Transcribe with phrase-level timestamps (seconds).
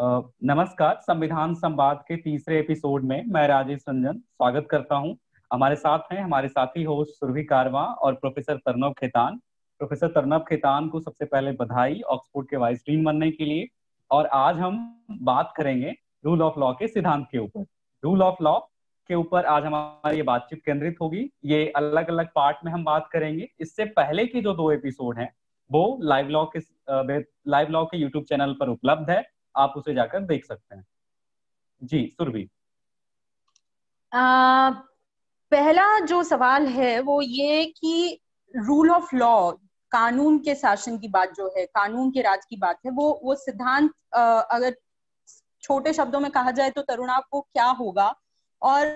[0.00, 5.16] नमस्कार, संविधान संवाद के तीसरे एपिसोड में मैं राजेश रंजन स्वागत करता हूँ।
[5.52, 9.36] हमारे साथ हैं, हमारे साथी होस्ट सुरभि कारवा और प्रोफेसर तरनव खेतान।
[9.78, 13.68] प्रोफेसर तरनव खेतान को सबसे पहले बधाई ऑक्सफोर्ड के वाइस डीन बनने के लिए।
[14.10, 17.64] और आज हम बात करेंगे रूल ऑफ़ लॉ के सिद्धांत के ऊपर।
[18.04, 18.58] रूल ऑफ़ लॉ
[19.08, 23.08] के ऊपर आज हमारी ये बातचीत केंद्रित होगी। ये अलग अलग पार्ट में हम बात
[23.12, 25.34] करेंगे। इससे पहले की जो दो एपिसोड हैं,
[25.72, 26.60] वो लाइव लॉ के
[27.50, 30.84] लाइव लॉ के यूट्यूब चैनल पर उपलब्ध है। आप उसे जाकर देख सकते हैं।
[31.82, 32.48] जी, सुरभि।
[35.52, 38.20] पहला जो सवाल है वो ये कि
[38.54, 39.50] रूल ऑफ़ लॉ
[39.92, 43.34] कानून के शासन की बात जो है, कानून के राज की बात है, वो वो
[43.34, 44.76] सिद्धांत अगर
[45.62, 48.14] छोटे शब्दों में कहा जाए तो तरुणा को क्या होगा?
[48.62, 48.86] और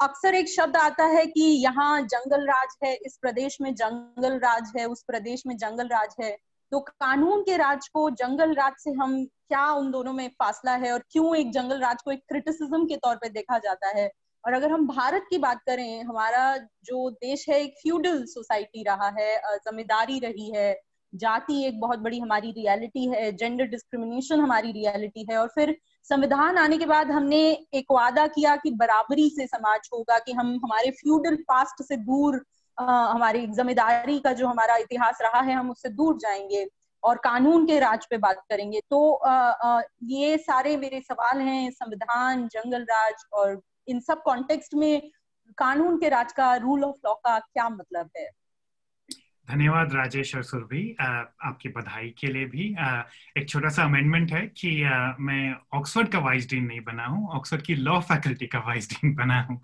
[0.00, 4.72] अक्सर एक शब्द आता है कि यहाँ जंगल राज है, इस प्रदेश में जंगल राज
[4.76, 6.36] है, उस प्रदेश में जंगल राज है।
[6.72, 10.92] तो कानून के राज को, जंगल राज से हम क्या उन दोनों में फासला है
[10.92, 14.10] और क्यों एक जंगल राज को एक क्रिटिसिज्म के तौर पर देखा जाता है?
[14.44, 19.08] और अगर हम भारत की बात करें, हमारा जो देश है, एक फ्यूडल सोसाइटी रहा
[19.18, 20.80] है जमींदारी रही है,
[21.12, 25.76] जाति एक बहुत बड़ी हमारी रियलिटी है जेंडर डिस्क्रिमिनेशन हमारी रियलिटी है, और फिर
[26.10, 27.40] संविधान आने के बाद हमने
[27.74, 32.42] एक वादा किया कि बराबरी से समाज होगा, कि हम हमारे फ्यूडल पास्ट से दूर
[32.86, 36.66] हमारी ज़िम्मेदारी का जो हमारा इतिहास रहा है हम उससे दूर जाएँगे
[37.02, 41.70] और कानून के राज पे बात करेंगे। तो आ, आ, ये सारे मेरे सवाल हैं
[41.70, 45.10] संविधान जंगल राज और इन सब कॉन्टेक्स्ट में
[45.58, 48.30] कानून के राज का रूल ऑफ़ लॉ का क्या मतलब है?
[49.52, 52.68] धन्यवाद राजेश और सुरभि आपकी बधाई के लिए भी।
[53.38, 54.70] एक छोटा सा अमेंडमेंट है कि
[55.20, 59.14] मैं ऑक्सफोर्ड का वाइस डीन नहीं बना हूँ ऑक्सफोर्ड की लॉ फैकल्टी का वाइस डीन
[59.14, 59.60] बना हूँ।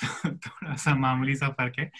[0.00, 1.90] तो थोड़ा सा मामूली सा फ़र्क है।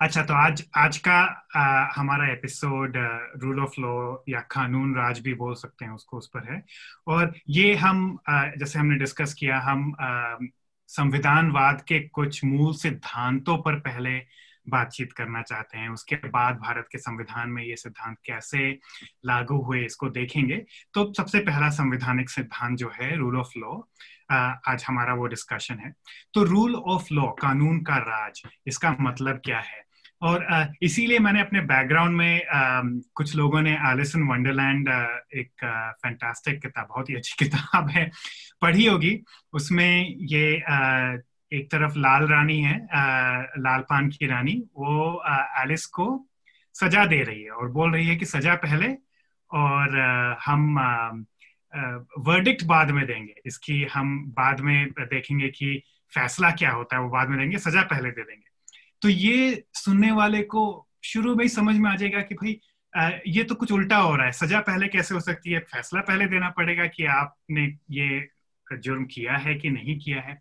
[0.00, 1.16] अच्छा तो आज आज का
[1.56, 2.96] आ, हमारा एपिसोड
[3.42, 6.62] रूल ऑफ़ लॉ या कानून राज भी बोल सकते हैं उसको उस पर है।
[7.06, 9.94] और ये हम आ, जैसे हमने डिस्कस किया हम
[10.90, 14.18] संविधानवाद के कुछ मूल सिद्धांतों पर पहले
[14.68, 18.78] बातचीत करना चाहते हैं। उसके बाद भारत के संविधान में ये सिद्धांत कैसे
[19.26, 20.56] लागू हुए, इसको देखेंगे।
[20.94, 23.80] तो सबसे पहला संवैधानिक सिद्धांत जो है रूल ऑफ़ लॉ
[24.68, 25.92] आज हमारा वो डिस्कशन है।
[26.34, 29.84] तो रूल ऑफ़ लॉ कानून का राज, इसका मतलब क्या है?
[30.22, 30.46] और
[30.82, 32.42] इसीलिए मैंने अपने बैकग्राउंड में
[33.14, 34.88] कुछ लोगों ने एलिस इन वंडरलैंड
[35.34, 35.64] एक
[36.02, 38.10] फैंटास्टिक किताब, बहुत ही अच्छी किताब है,
[38.62, 39.20] पढ़ी होगी।
[39.52, 40.62] उसमें ये
[41.54, 42.76] एक तरफ़ लाल रानी है
[43.58, 45.22] लाल पान की रानी, वो
[45.62, 46.06] एलिस को
[46.74, 48.88] सजा दे रही है और बोल रही है कि सजा पहले
[49.50, 49.98] और
[50.44, 50.74] हम
[52.18, 55.82] वर्डिक्ट बाद में देंगे। इसकी हम बाद में देखेंगे कि
[56.12, 58.48] फैसला क्या होता है, वो बाद में देंगे, सजा पहले दे देंगे।
[59.02, 62.60] तो ये सुनने वाले को शुरू में ही समझ में आ जाएगा कि भाई
[63.26, 65.58] ये तो कुछ उल्टा हो रहा है। सजा पहले कैसे हो सकती है?
[65.60, 68.28] फैसला पहले देना पड़ेगा कि आपने ये
[68.66, 70.40] जुर्म किया है कि नहीं किया है?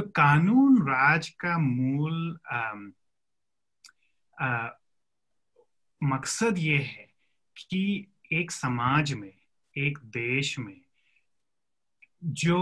[0.00, 2.38] तो कानून राज का मूल
[6.02, 7.12] मकसद ये है
[7.56, 9.34] कि एक समाज में
[9.78, 10.80] एक देश में
[12.24, 12.58] जो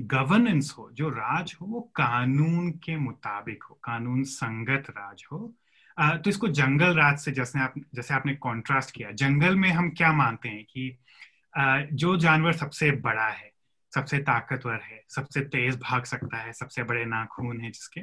[0.00, 5.54] गवर्नेंस हो जो राज हो वो कानून के मुताबिक हो कानून संगत राज हो।
[5.98, 9.90] आ, तो इसको जंगल राज से जैसे आप जैसे आपने कॉन्ट्रास्ट किया जंगल में हम
[9.90, 10.98] क्या मानते हैं कि
[11.56, 13.53] आ, जो जानवर सबसे बड़ा है
[13.94, 18.00] सबसे ताकतवर है सबसे तेज भाग सकता है सबसे बड़े नाखून है जिसके।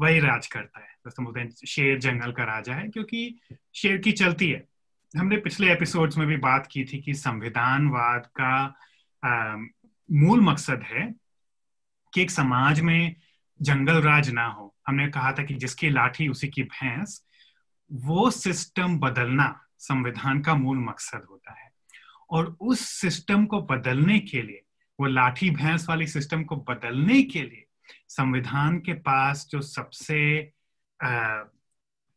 [0.00, 3.38] वही राज करता है। जैसे बोलते हैं शेर जंगल का राजा है क्योंकि
[3.74, 4.68] शेर की चलती है।
[5.18, 8.78] हमने पिछले एपिसोड्स में भी बात की थी कि संविधानवाद का
[9.24, 9.56] आ,
[10.12, 11.14] मूल मकसद है
[12.14, 13.16] कि एक समाज में
[13.62, 17.26] जंगल राज ना हो। हमने कहा था कि जिसकी लाठी उसी की भैंस
[17.92, 21.70] वो सिस्टम बदलना संविधान का मूल मकसद होता है।
[22.30, 24.62] और उस सिस्टम को बदलने के लिए
[25.00, 27.66] वो लाठी भैंस वाली सिस्टम को बदलने के लिए
[28.08, 30.52] संविधान के पास जो सबसे
[31.02, 31.42] आ,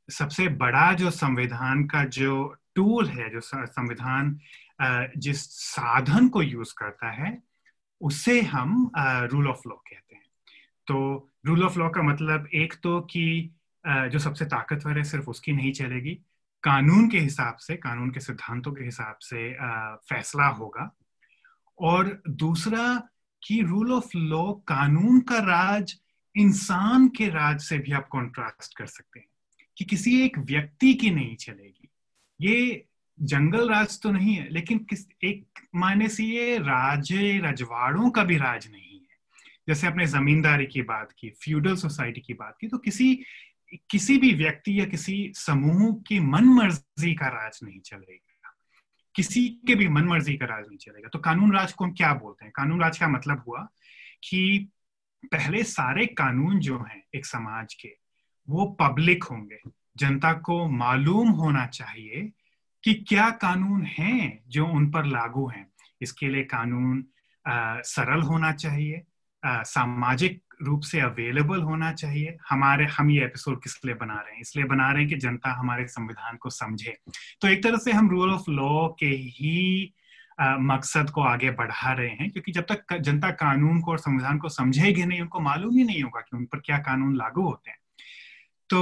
[0.10, 4.40] सबसे बड़ा जो संविधान का जो टूल है जो संविधान
[5.18, 7.38] जिस साधन को यूज़ करता है
[8.02, 10.24] उसे हम रूल ऑफ़ लॉ कहते हैं।
[10.88, 13.56] तो रूल ऑफ़ लॉ का मतलब एक तो कि
[13.86, 16.16] जो सबसे ताकतवर है सिर्फ़ उसकी नहीं चलेगी।
[16.64, 19.54] कानून के हिसाब से कानून के सिद्धांतों के हिसाब से
[20.10, 20.90] फैसला होगा।
[21.80, 23.10] और दूसरा
[23.44, 26.00] कि रूल ऑफ़ लॉ कानून का राज
[26.38, 29.28] इंसान के राज से भी आप कॉन्ट्रास्ट कर सकते हैं
[29.78, 31.90] कि किसी एक व्यक्ति की नहीं चलेगी।
[32.42, 32.86] ये
[33.22, 35.46] जंगल राज तो नहीं है, लेकिन किस, एक
[35.76, 39.18] मायने से ये राजे, रजवाड़ों का भी राज नहीं है।
[39.68, 43.24] जैसे आपने जमींदारी की बात की फ्यूडल सोसाइटी की बात की तो किसी
[43.90, 48.29] किसी भी व्यक्ति या किसी समूह की मन मर्ज़ी का राज नहीं चलेगा।
[49.16, 52.14] किसी के भी मन मर्ज़ी का राज नहीं चलेगा। तो कानून राज को हम क्या
[52.14, 52.52] बोलते हैं?
[52.56, 53.68] कानून राज का मतलब हुआ
[54.24, 54.70] कि
[55.26, 57.96] पहले सारे कानून जो हैं एक समाज के
[58.48, 59.60] वो पब्लिक होंगे।
[59.98, 62.32] जनता को मालूम होना चाहिए
[62.84, 65.66] कि क्या कानून हैं जो उन पर लागू हैं।
[66.02, 67.06] इसके लिए कानून
[67.46, 69.02] आ, सरल होना चाहिए।
[69.44, 74.42] सामाजिक रूप से अवेलेबल होना चाहिए। हमारे हम ये एपिसोड किस लिए बना रहे हैं?
[74.42, 76.98] इसलिए बना रहे हैं कि जनता हमारे संविधान को समझे।
[77.42, 79.94] तो एक तरह से हम रूल ऑफ़ लॉ के ही
[80.42, 84.50] मकसद को आगे बढ़ा रहे हैं क्योंकि जब तक जनता कानून को और संविधान को
[84.50, 87.78] समझेगी नहीं उनको मालूम ही नहीं होगा कि उन पर क्या कानून लागू होते हैं।
[88.70, 88.80] तो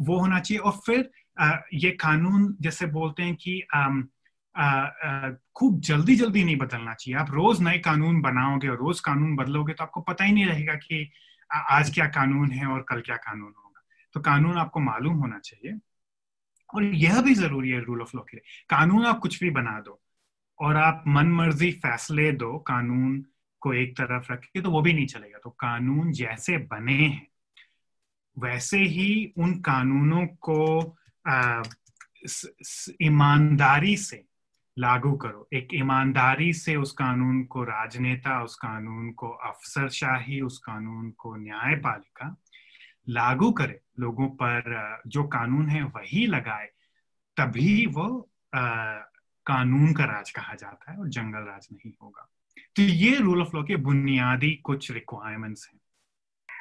[0.00, 1.10] वो होना चाहिए। और फिर
[1.40, 3.88] आ, ये कानून जैसे बोलते हैं कि आ,
[4.56, 9.72] खूब जल्दी जल्दी नहीं बदलना चाहिए। आप रोज नए कानून बनाओगे और रोज कानून बदलोगे
[9.72, 11.10] तो आपको पता ही नहीं रहेगा कि
[11.50, 13.82] आज क्या कानून है और कल क्या कानून होगा।
[14.14, 15.78] तो कानून आपको मालूम होना चाहिए
[16.70, 19.80] और यह भी ज़रूरी है रूल ऑफ़ लॉ के लिए। कानून आप कुछ भी बना
[19.80, 20.00] दो
[20.58, 23.24] और आप मन मर्ज़ी फैसले दो, कानून
[23.62, 27.26] को एक तरफ़ रखे तो वो भी नहीं चलेगा। तो कानून जैसे बने हैं,
[28.36, 30.96] वैसे ही उन कानूनों को
[33.02, 34.24] ईमानदारी से
[34.76, 41.10] लागू करो। एक ईमानदारी से उस कानून को राजनेता, उस कानून को अफसरशाही, उस कानून
[41.10, 42.36] को न्यायपालिका
[43.08, 46.66] लागू करे, लोगों पर जो कानून है वही लगाए,
[47.36, 48.08] तभी वो
[48.54, 52.28] कानून का राज कहा जाता है और जंगल राज नहीं होगा।
[52.76, 55.80] तो ये रूल ऑफ़ लॉ के बुनियादी कुछ रिक्वायरमेंट्स हैं।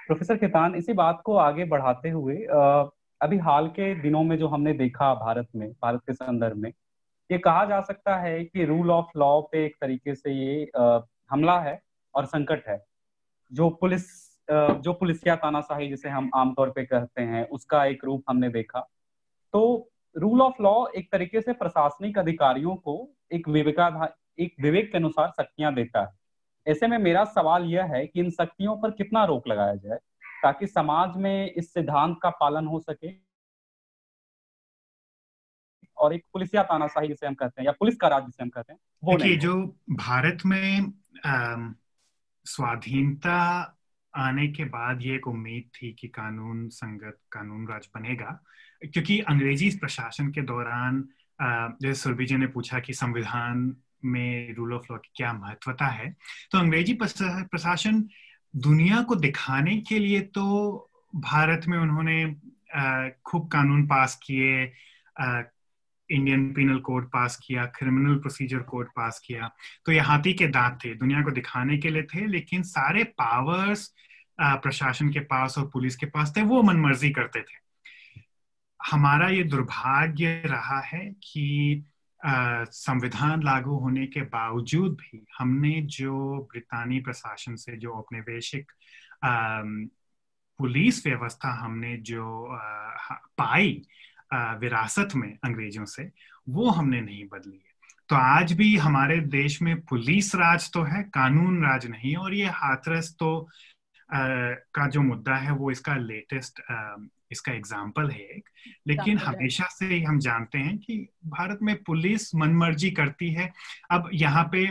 [0.08, 2.36] प्रोफेसर खेतान इसी बात को आगे बढ़ाते हुए
[3.22, 6.72] अभी हाल के दिनों में जो हमने देखा भारत में, भारत के संदर्भ में
[7.32, 11.00] ये कहा जा सकता है कि रूल ऑफ़ लॉ पे एक तरीके से ये आ,
[11.30, 11.82] हमला है
[12.16, 12.86] और संकट है।
[13.54, 14.04] जो पुलिस
[14.52, 18.80] आ, जो पुलिसिया तानाशाही जिसे हम आमतौर पे कहते हैं उसका एक रूप हमने देखा।
[19.54, 24.98] तो रूल ऑफ़ लॉ एक तरीके से प्रशासनिक अधिकारियों को एक विवेका एक विवेक के
[24.98, 26.14] अनुसार शक्तियाँ देता है।
[26.68, 29.98] ऐसे में मेरा सवाल यह है कि इन शक्तियों पर कितना रोक लगाया जाए
[30.44, 33.25] ताकि समाज में इस सिद्धांत का पालन हो सके?
[35.98, 38.74] और एक पुलिसिया तानाशाही जिसे हम कहते हैं या पुलिस का राज जिसे हम कहते
[38.74, 39.56] हैं वो नहीं जो
[39.92, 40.92] भारत में
[42.46, 43.38] स्वाधीनता
[44.14, 48.40] आने के बाद ये एक उम्मीद थी कि कानून संगत कानून राज बनेगा
[48.82, 51.04] क्योंकि अंग्रेज़ी प्रशासन के दौरान
[51.82, 53.76] जैसे सुरभि जी ने पूछा कि संविधान
[54.06, 56.10] में रूल ऑफ़ लॉ की क्या महत्वता है
[56.52, 58.04] तो अंग्रेज़ी प्रशासन
[58.54, 60.44] दुनिया को दिखाने के लिए तो
[61.14, 62.24] भारत में उन्होंने
[63.26, 64.66] खूब कानून पास किए
[66.10, 69.52] इंडियन पिनल कोड पास किया क्रिमिनल प्रोसीजर कोड पास किया।
[69.86, 73.96] तो ये हाथी के दांत थे दुनिया को दिखाने के लिए थे लेकिन सारे पावर्स
[74.42, 77.66] प्रशासन के पास और पुलिस के पास थे वो मनमर्जी करते थे।
[78.86, 81.84] हमारा ये दुर्भाग्य रहा है कि
[82.72, 88.72] संविधान लागू होने के बावजूद भी हमने जो ब्रितानी प्रशासन से जो अपने औपनिवेशिक
[90.58, 93.82] पुलिस व्यवस्था हमने जो आ, पाई
[94.32, 96.10] विरासत में अंग्रेज़ों से
[96.50, 97.74] वो हमने नहीं बदली है।
[98.10, 102.50] तो आज भी हमारे देश में पुलिस राज तो है कानून राज नहीं और ये
[102.54, 103.38] हाथरस तो
[104.10, 104.18] आ,
[104.74, 106.96] का जो मुद्दा है वो इसका लेटेस्ट आ,
[107.32, 108.50] इसका एग्ज़ाम्पल है एक।
[108.88, 113.52] लेकिन हमेशा से ही हम जानते हैं कि भारत में पुलिस मनमर्जी करती है।
[113.92, 114.66] अब यहाँ पे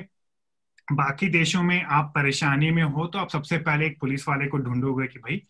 [0.89, 4.59] बाकी देशों में आप परेशानी में हो तो आप सबसे पहले एक पुलिस वाले को
[4.59, 5.41] ढूंढोगे कि भाई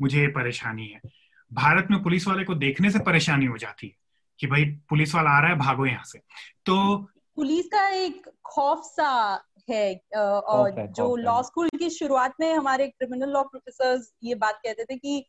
[0.00, 1.00] मुझे ये परेशानी है।
[1.52, 3.94] भारत में पुलिस वाले को देखने से परेशानी हो जाती है
[4.40, 6.18] कि भाई पुलिस वाला आ रहा है भागो यहाँ से।
[6.66, 6.96] तो
[7.36, 13.28] पुलिस का एक खौफ सा है और जो लॉ स्कूल की शुरुआत में हमारे क्रिमिनल
[13.28, 15.24] लॉ प्रोफेसर ये बात कहते थे कि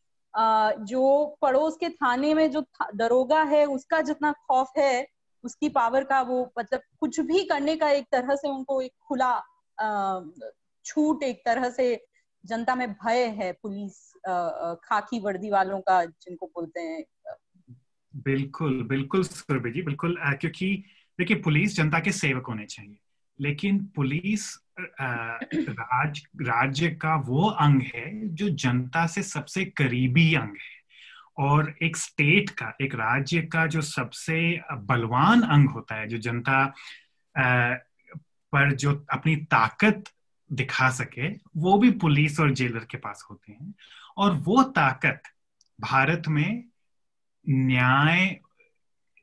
[0.85, 2.63] जो पड़ोस के थाने में जो
[2.95, 5.07] दरोगा है उसका जितना खौफ है
[5.43, 9.41] उसकी पावर का वो मतलब कुछ भी करने का एक तरह से उनको एक खुला
[10.85, 12.05] छूट एक तरह से
[12.45, 14.13] जनता में भय है पुलिस
[14.83, 17.03] खाकी वर्दी वालों का जिनको बोलते हैं।
[18.13, 20.75] बिल्कुल बिल्कुल सुरभि जी, बिल्कुल क्योंकि
[21.19, 22.97] देखिए पुलिस जनता के सेवक होने चाहिए,
[23.39, 30.77] लेकिन पुलिस राज, राज्य का वो अंग है जो जनता से सबसे करीबी अंग है
[31.39, 34.39] और एक स्टेट का, एक राज्य का जो सबसे
[34.73, 36.65] बलवान अंग होता है, जो जनता
[37.35, 40.03] पर जो अपनी ताकत
[40.49, 43.73] दिखा सके, वो भी पुलिस और जेलर के पास होते हैं।
[44.19, 45.23] और वो ताकत
[45.79, 46.63] भारत में
[47.45, 48.39] न्याय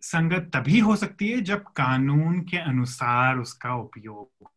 [0.02, 4.48] संगत तभी हो सकती है जब कानून के अनुसार उसका उपयोग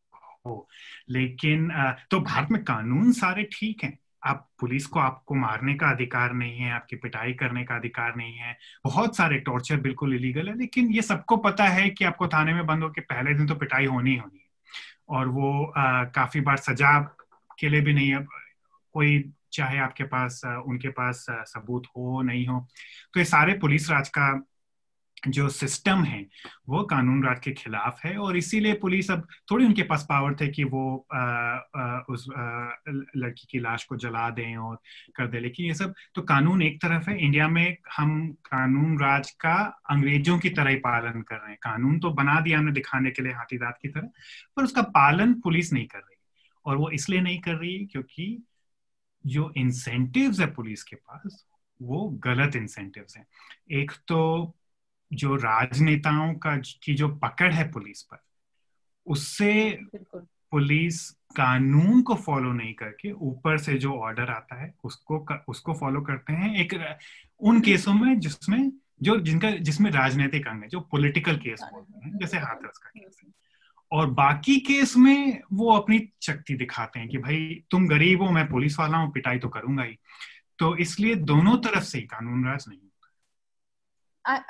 [0.46, 0.67] हो।
[1.10, 1.69] लेकिन
[2.12, 6.58] तो भारत में कानून सारे ठीक हैं। आप पुलिस को आपको मारने का अधिकार नहीं
[6.58, 10.91] है आपकी पिटाई करने का अधिकार नहीं है। बहुत सारे टॉर्चर बिल्कुल इलीगल है लेकिन
[10.93, 14.10] ये सबको पता है कि आपको थाने में बंद होकर पहले दिन तो पिटाई होनी
[14.10, 14.48] ही होनी है।
[15.10, 17.00] और वो आ, काफ़ी बार सजा
[17.60, 18.25] के लिए भी नहीं है।
[18.93, 19.19] कोई
[19.53, 22.68] चाहे आपके पास उनके पास सबूत हो नहीं हो
[23.13, 24.46] तो ये सारे पुलिस राज का
[25.27, 26.25] जो सिस्टम है
[26.70, 30.48] वो कानून राज के खिलाफ है और इसीलिए पुलिस अब थोड़ी उनके पास पावर थे
[30.48, 32.70] कि वो आ, आ, उस आ,
[33.18, 34.79] लड़की की लाश को जला दें और
[35.15, 39.32] कर दे लेकिन ये सब तो कानून एक तरफ़ है इंडिया में हम कानून राज
[39.32, 43.12] का अंग्रेज़ों की तरह ही पालन कर रहे हैं। कानून तो बना दिया हमने दिखाने
[43.12, 44.10] के लिए हाथी दांत की तरह
[44.56, 46.15] पर उसका पालन पुलिस नहीं कर रही
[46.65, 48.44] और वो इसलिए नहीं कर रही क्योंकि
[49.26, 51.46] जो इंसेंटिव्स है पुलिस के पास
[51.82, 53.26] वो गलत इंसेंटिव्स हैं।
[53.72, 54.56] एक तो
[55.14, 58.18] जो राजनेताओं का की जो पकड़ है पुलिस पर
[59.08, 59.80] उससे
[60.52, 66.02] पुलिस कानून को फॉलो नहीं करके ऊपर से जो ऑर्डर आता है उसको उसको फॉलो
[66.02, 66.74] करते हैं। एक
[67.40, 68.72] उन केसों में जिसमें
[69.02, 73.22] जो जिनका जिसमें राजनीतिक अंग है जो पॉलिटिकल केस बोलते हैं जैसे हाथरस का केस
[73.24, 73.30] है।
[73.91, 78.50] और बाकी केस में वो अपनी शक्ति दिखाते हैं कि भाई तुम गरीब हो मैं
[78.50, 79.98] पुलिस वाला हूँ पिटाई तो करूँगा ही।
[80.60, 82.79] तो इसलिए दोनों तरफ़ से ही कानून राज नहीं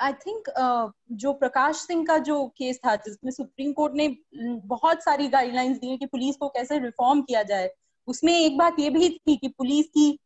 [0.00, 4.16] आई थिंक uh, जो प्रकाश सिंह का जो केस था जिसमें सुप्रीम कोर्ट ने
[4.58, 7.70] बहुत सारी गाइडलाइंस दी कि पुलिस को कैसे रिफॉर्म किया जाए
[8.06, 10.18] उसमें एक बात ये भी थी कि पुलिस की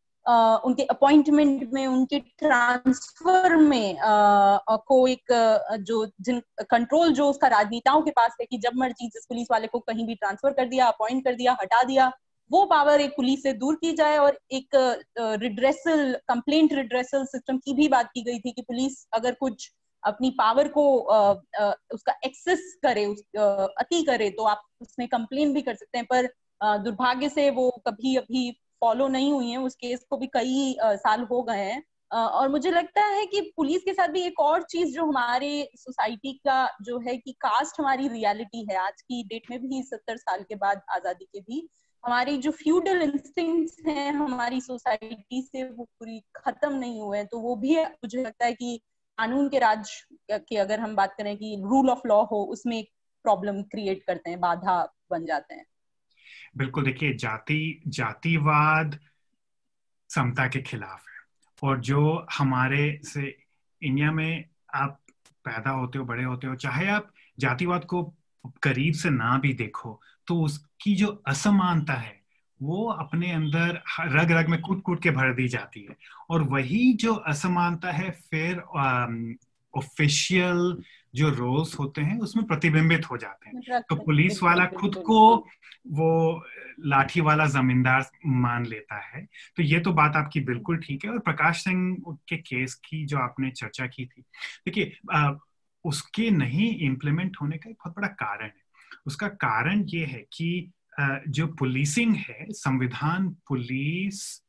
[0.64, 3.96] उनके अपॉइंटमेंट में उनके ट्रांसफ़र में
[4.68, 5.24] को एक
[5.80, 9.66] जो जिन कंट्रोल जो उसका राजनेताओं के पास है कि जब मर्ज़ी जिस पुलिस वाले
[9.66, 12.12] को कहीं भी ट्रांसफ़र कर दिया अपॉइंट कर दिया हटा दिया
[12.52, 17.74] वो पावर एक पुलिस से दूर की जाए और एक रिड्रेसल कंप्लेंट रिड्रेसल सिस्टम की
[17.74, 19.70] भी बात की गई थी कि पुलिस अगर कुछ
[20.04, 23.22] अपनी पावर को uh, uh, उसका एक्सेस करे उस,
[23.78, 26.28] अति करे तो आप उसमें कंप्लेन भी कर सकते हैं। पर
[26.78, 31.26] दुर्भाग्य से वो कभी अभी फॉलो नहीं हुई है, उस केस को भी कई साल
[31.30, 34.94] हो गए हैं। और मुझे लगता है कि पुलिस के साथ भी एक और चीज़
[34.94, 39.60] जो हमारे सोसाइटी का जो है कि कास्ट हमारी रियलिटी है, आज की डेट में
[39.60, 41.68] भी सत्तर साल के बाद आज़ादी के भी,
[42.04, 47.56] हमारी जो फ्यूडल इंस्टिंक्ट्स हैं हमारी सोसाइटी से वो पूरी खत्म नहीं हुए तो वो
[47.56, 48.80] भी मुझे लगता है कि
[49.18, 49.90] कानून के राज
[50.30, 52.90] की अगर हम बात करें कि रूल ऑफ़ लॉ हो, उसमें एक
[53.24, 55.66] प्रॉब्लम क्रिएट करते हैं, बाधा बन जाते हैं।
[56.56, 58.98] बिल्कुल देखिए, जाति, जातिवाद
[60.10, 63.36] समता के खिलाफ है। और जो हमारे से
[63.82, 64.44] इंडिया में
[64.74, 65.00] आप
[65.44, 68.02] पैदा होते हो, बड़े होते हो, चाहे आप जातिवाद को
[68.62, 72.20] करीब से ना भी देखो तो उसकी जो असमानता है,
[72.62, 75.96] वो अपने अंदर रग रग में कूट कूट के भर दी जाती है।
[76.30, 78.58] और वही जो असमानता है, फिर
[79.76, 80.82] ऑफिशियल
[81.14, 85.36] जो रोल्स होते हैं उसमें प्रतिबिंबित हो जाते हैं। तो पुलिस वाला खुद को
[85.88, 86.44] वो
[86.86, 89.24] लाठी वाला जमींदार मान लेता है।
[89.56, 91.96] तो ये तो बात आपकी बिल्कुल ठीक है। और प्रकाश सिंह
[92.28, 94.22] के केस की जो आपने चर्चा की थी
[94.66, 95.36] देखिए
[95.84, 98.62] उसके नहीं इम्प्लीमेंट होने का एक बहुत बड़ा कारण है।
[99.06, 100.70] उसका कारण ये है कि
[101.28, 104.43] जो पुलिसिंग है संविधान पुलिस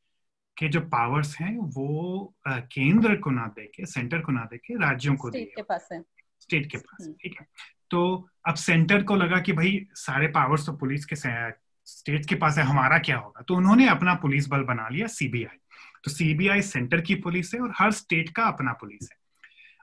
[0.58, 5.30] के जो पावर्स हैं वो केंद्र को ना देके सेंटर को ना देके राज्यों को
[5.30, 6.00] स्टेट के पास है।
[6.40, 7.46] स्टेट के पास। ठीक है।
[7.90, 12.58] तो अब सेंटर को लगा कि भाई सारे पावर्स तो पुलिस के स्टेट के पास
[12.58, 13.42] है हमारा क्या होगा?
[13.42, 15.58] तो उन्होंने अपना पुलिस बल बना लिया सीबीआई
[16.04, 19.18] तो सीबीआई सेंटर की पुलिस है और हर स्टेट का अपना पुलिस है।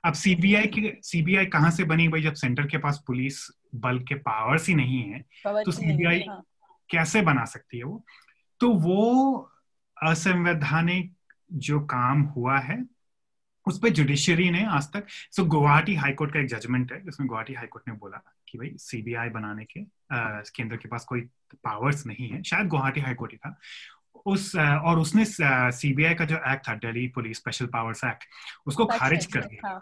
[0.04, 2.08] अब सीबीआई की सीबीआई कहाँ से बनी?
[2.08, 6.42] भाई जब सेंटर के पास पुलिस बल के पावर्स ही नहीं है तो सीबीआई हाँ।
[6.90, 8.04] कैसे बना सकती है वो?
[8.60, 9.50] तो वो
[10.04, 11.14] असंवैधानिक
[11.52, 12.82] जो काम हुआ है
[13.66, 17.54] उस पर जुडिशियरी ने आज तक सो गुवाहाटी हाईकोर्ट का एक जजमेंट है जिसमें गुवाहाटी
[17.54, 19.80] हाईकोर्ट ने बोला कि भाई सीबीआई बनाने के
[20.50, 21.20] केंद्र के पास कोई
[21.64, 23.58] पावर्स नहीं है। शायद गुवाहाटी हाईकोर्ट ही था।
[24.26, 25.24] उस और उसने
[25.78, 28.24] सीबीआई का जो एक्ट था Delhi police special powers act
[28.66, 29.80] उसको खारिज कर दिया। हाँ।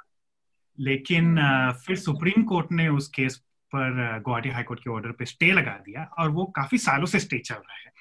[0.78, 1.36] लेकिन
[1.86, 3.36] फिर सुप्रीम कोर्ट ने उस केस
[3.74, 7.38] पर गुवाहाटी हाईकोर्ट के ऑर्डर पे स्टे लगा दिया और वो काफ़ी सालों से स्टे
[7.38, 7.92] चल रहा है।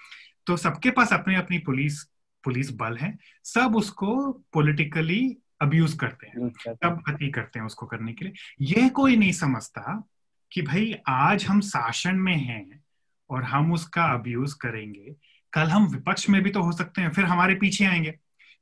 [0.45, 2.03] तो सबके पास अपनी अपनी पुलिस
[2.43, 8.13] पुलिस बल है। सब उसको पॉलिटिकली अब्यूज करते हैं। सब अति करते हैं उसको करने
[8.13, 10.03] के लिए। यह कोई नहीं समझता
[10.51, 12.83] कि भाई आज हम शासन में हैं
[13.29, 15.15] और हम उसका अब्यूज करेंगे।
[15.53, 18.15] कल हम विपक्ष में भी तो हो सकते हैं फिर हमारे पीछे आएँगे।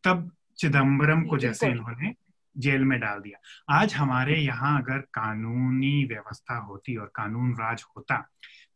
[0.04, 2.14] तब चिदम्बरम को जैसे इन्होंने
[2.56, 3.40] जेल में डाल दिया।
[3.80, 8.24] आज हमारे यहाँ अगर कानूनी व्यवस्था होती और कानून राज होता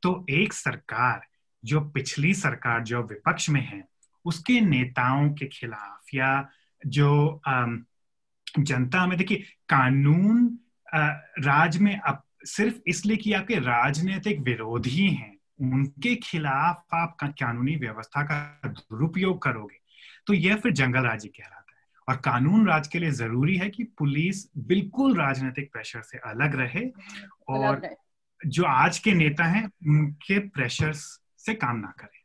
[0.03, 1.21] तो एक सरकार
[1.65, 3.87] जो पिछली सरकार जो विपक्ष में है
[4.25, 6.49] उसके नेताओं के खिलाफ या
[6.87, 7.41] जो
[8.59, 9.37] जनता में देखिए
[9.69, 10.59] कानून
[11.39, 18.23] राज में अब सिर्फ़ इसलिए कि आपके राजनीतिक विरोधी हैं उनके खिलाफ आप कानूनी व्यवस्था
[18.23, 19.79] का दुरुपयोग करोगे
[20.27, 23.83] तो यह फिर जंगल राज कहलाता है। और कानून राज के लिए ज़रूरी है कि
[23.83, 26.85] पुलिस बिल्कुल राजनीतिक प्रेशर से अलग रहे
[27.47, 27.75] और
[28.47, 30.93] जो आज के नेता हैं उनके प्रेशर
[31.45, 32.19] से काम ना करें।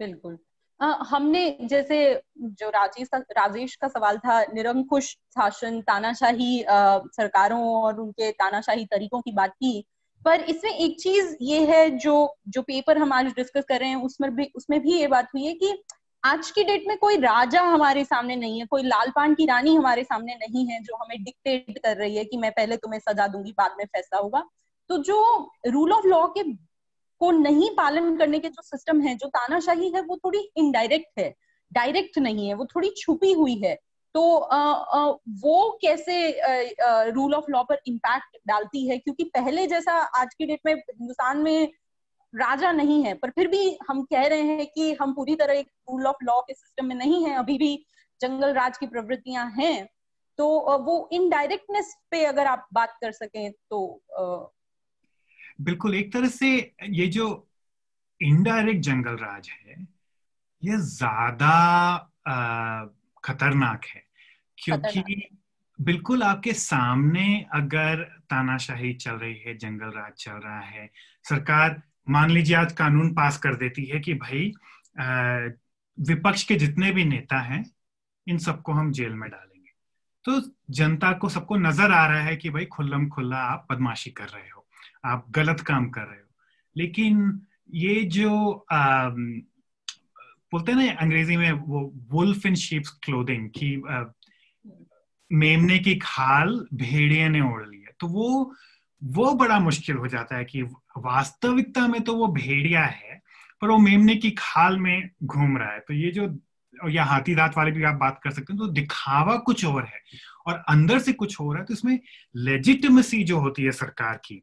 [0.00, 0.38] बिल्कुल।
[0.80, 8.84] हमने जैसे जो राजेश राजेश का सवाल था, निरंकुश शासन, तानाशाही सरकारों और उनके तानाशाही
[8.84, 9.84] तरीकों की बात की,
[10.24, 14.02] पर इसमें एक चीज़ ये है जो जो पेपर हम आज डिस्कस कर रहे हैं,
[14.02, 15.82] उसमें भी उसमें भी ये बात हुई है कि
[16.24, 20.04] आज की डेट में कोई राजा हमारे सामने नहीं है, कोई लालपान की रानी हमारे
[20.04, 23.52] सामने नहीं है, जो हमें डिक्टेट कर रही है कि मैं पहले तुम्हें सजा दूँगी,
[23.52, 24.44] बाद में फैसला होगा।
[24.88, 26.42] तो जो रूल ऑफ़ लॉ के
[27.22, 31.34] को नहीं पालन करने के जो सिस्टम है जो तानाशाही है वो थोड़ी इनडायरेक्ट है
[31.72, 33.74] डायरेक्ट नहीं है वो थोड़ी छुपी हुई है।
[34.14, 35.06] तो आ, आ,
[35.42, 36.16] वो कैसे
[37.10, 38.98] रूल ऑफ़ लॉ पर इम्पैक्ट डालती है?
[38.98, 41.72] क्योंकि पहले जैसा आज की डेट में हिंदुस्तान में
[42.34, 45.70] राजा नहीं है पर फिर भी हम कह रहे हैं कि हम पूरी तरह एक
[45.90, 47.74] रूल ऑफ़ लॉ के सिस्टम में नहीं है। अभी भी
[48.20, 49.88] जंगल राज की प्रवृत्तियाँ हैं।
[50.38, 50.48] तो
[50.84, 53.80] वो इनडायरेक्टनेस पे अगर आप बात कर सकें तो
[55.58, 56.50] बिल्कुल एक तरह से
[56.90, 57.26] ये जो
[58.20, 59.80] इनडायरेक्ट जंगल राज है
[60.62, 61.54] ये ज़्यादा
[63.24, 64.02] खतरनाक है।
[64.58, 65.38] क्योंकि खतरनाक।
[65.78, 70.90] बिल्कुल आपके सामने अगर तानाशाही चल रही है जंगल राज चल रहा है
[71.24, 71.80] सरकार
[72.10, 74.52] मान लीजिए आज कानून पास कर देती है कि भाई
[75.98, 77.64] विपक्ष के जितने भी नेता हैं
[78.26, 79.70] इन सबको हम जेल में डालेंगे।
[80.24, 80.40] तो
[80.70, 84.48] जनता को सबको नज़र आ रहा है कि भाई खुल्लम खुल्ला आप बदमाशी कर रहे
[84.48, 84.61] हो।
[85.04, 86.28] आप गलत काम कर रहे हो।
[86.76, 87.40] लेकिन
[87.74, 88.30] ये जो
[90.52, 91.80] बोलते हैं ना अंग्रेज़ी में वो
[92.10, 93.76] वुल्फ इन शीप्स क्लोथिंग की
[95.30, 98.54] मेमने की खाल भेड़िए ने ओढ़ ली है। तो वो
[99.02, 103.20] वो बड़ा मुश्किल हो जाता है कि वास्तविकता में तो वो भेड़िया है,
[103.62, 106.26] पर वो मेमने की खाल में घूम रहा है। तो ये जो,
[106.90, 110.00] या हाथी दांत वाले भी आप बात कर सकते हैं तो दिखावा कुछ और है।
[110.46, 111.98] और अंदर से कुछ हो रहा है तो इसमें
[112.36, 114.40] लेजिटिमेसी जो होती है सरकार की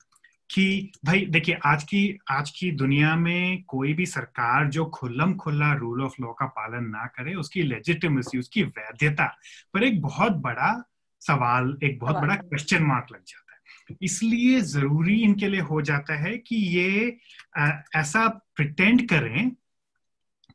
[0.51, 5.73] कि भाई देखिए आज की आज की दुनिया में कोई भी सरकार जो खुल्लम खुल्ला
[5.73, 9.37] रूल ऑफ़ लॉ का पालन ना करे उसकी लेजिटिमेसी उसकी वैधता
[9.73, 10.83] पर एक बहुत बड़ा
[11.19, 16.15] सवाल एक बहुत बड़ा क्वेश्चन मार्क लग जाता है। इसलिए ज़रूरी इनके लिए हो जाता
[16.15, 17.17] है कि ये
[17.57, 19.51] आ, ऐसा प्रिटेंड करें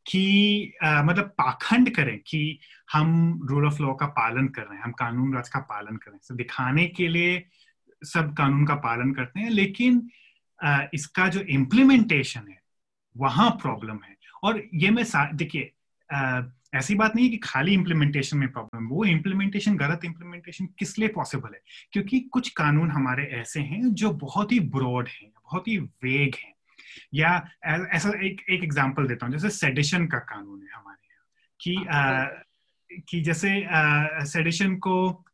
[0.07, 2.59] कि आ, मतलब पाखंड करें कि
[2.93, 6.11] हम रूल ऑफ़ लॉ का पालन कर रहे हैं हम कानून राज का पालन कर
[6.11, 7.45] रहे हैं। दिखाने के लिए
[8.05, 10.09] सब कानून का पालन करते हैं लेकिन
[10.95, 12.61] इसका जो इम्प्लीमेंटेशन है
[13.17, 15.05] वहाँ प्रॉब्लम है। और ये मैं
[15.37, 15.71] देखिए
[16.75, 21.09] ऐसी बात नहीं है कि खाली इम्प्लीमेंटेशन में प्रॉब्लम वो इम्प्लीमेंटेशन गलत इम्प्लीमेंटेशन किस लिए
[21.09, 21.61] पॉसिबल है?
[21.93, 26.53] क्योंकि कुछ कानून हमारे ऐसे हैं जो बहुत ही ब्रॉड हैं बहुत ही वेग हैं।
[27.15, 27.31] या
[27.67, 31.25] ऐसा एक एक एग्जांपल देता हूँ जैसे सेडिशन का कानून है हमारे यहाँ।
[31.61, 32.25] कि आ,
[33.09, 33.67] कि जैसे
[34.27, 35.25] सेडिशन को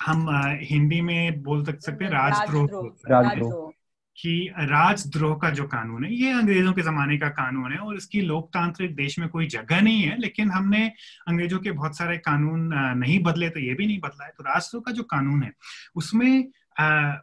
[0.00, 0.26] हम
[0.62, 2.68] हिंदी में बोल सकते हैं राजद्रोह
[3.10, 3.70] राजद्रोह
[4.18, 4.32] कि
[4.70, 8.94] राजद्रोह का जो कानून है ये अंग्रेज़ों के जमाने का कानून है और इसकी लोकतांत्रिक
[8.96, 10.86] देश में कोई जगह नहीं है लेकिन हमने
[11.28, 14.82] अंग्रेज़ों के बहुत सारे कानून नहीं बदले तो ये भी नहीं बदला है। तो राजद्रोह
[14.86, 15.52] का जो कानून है
[15.96, 16.44] उसमें
[16.80, 17.14] आ,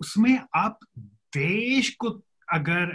[0.00, 0.78] उसमें आप
[1.36, 2.10] देश को
[2.52, 2.92] अगर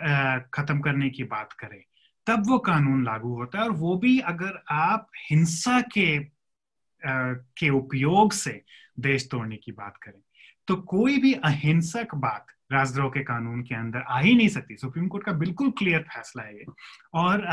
[0.54, 1.82] खत्म करने की बात करें
[2.28, 7.70] तब वो कानून लागू होता है और वो भी अगर आप हिंसा के आ, के
[7.70, 8.62] उपयोग से
[9.00, 10.22] देश तोड़ने की बात करें।
[10.68, 15.08] तो कोई भी अहिंसक बात राजद्रोह के कानून के अंदर आ ही नहीं सकती। सुप्रीम
[15.08, 16.66] कोर्ट का बिल्कुल क्लियर फैसला है ये।
[17.14, 17.46] और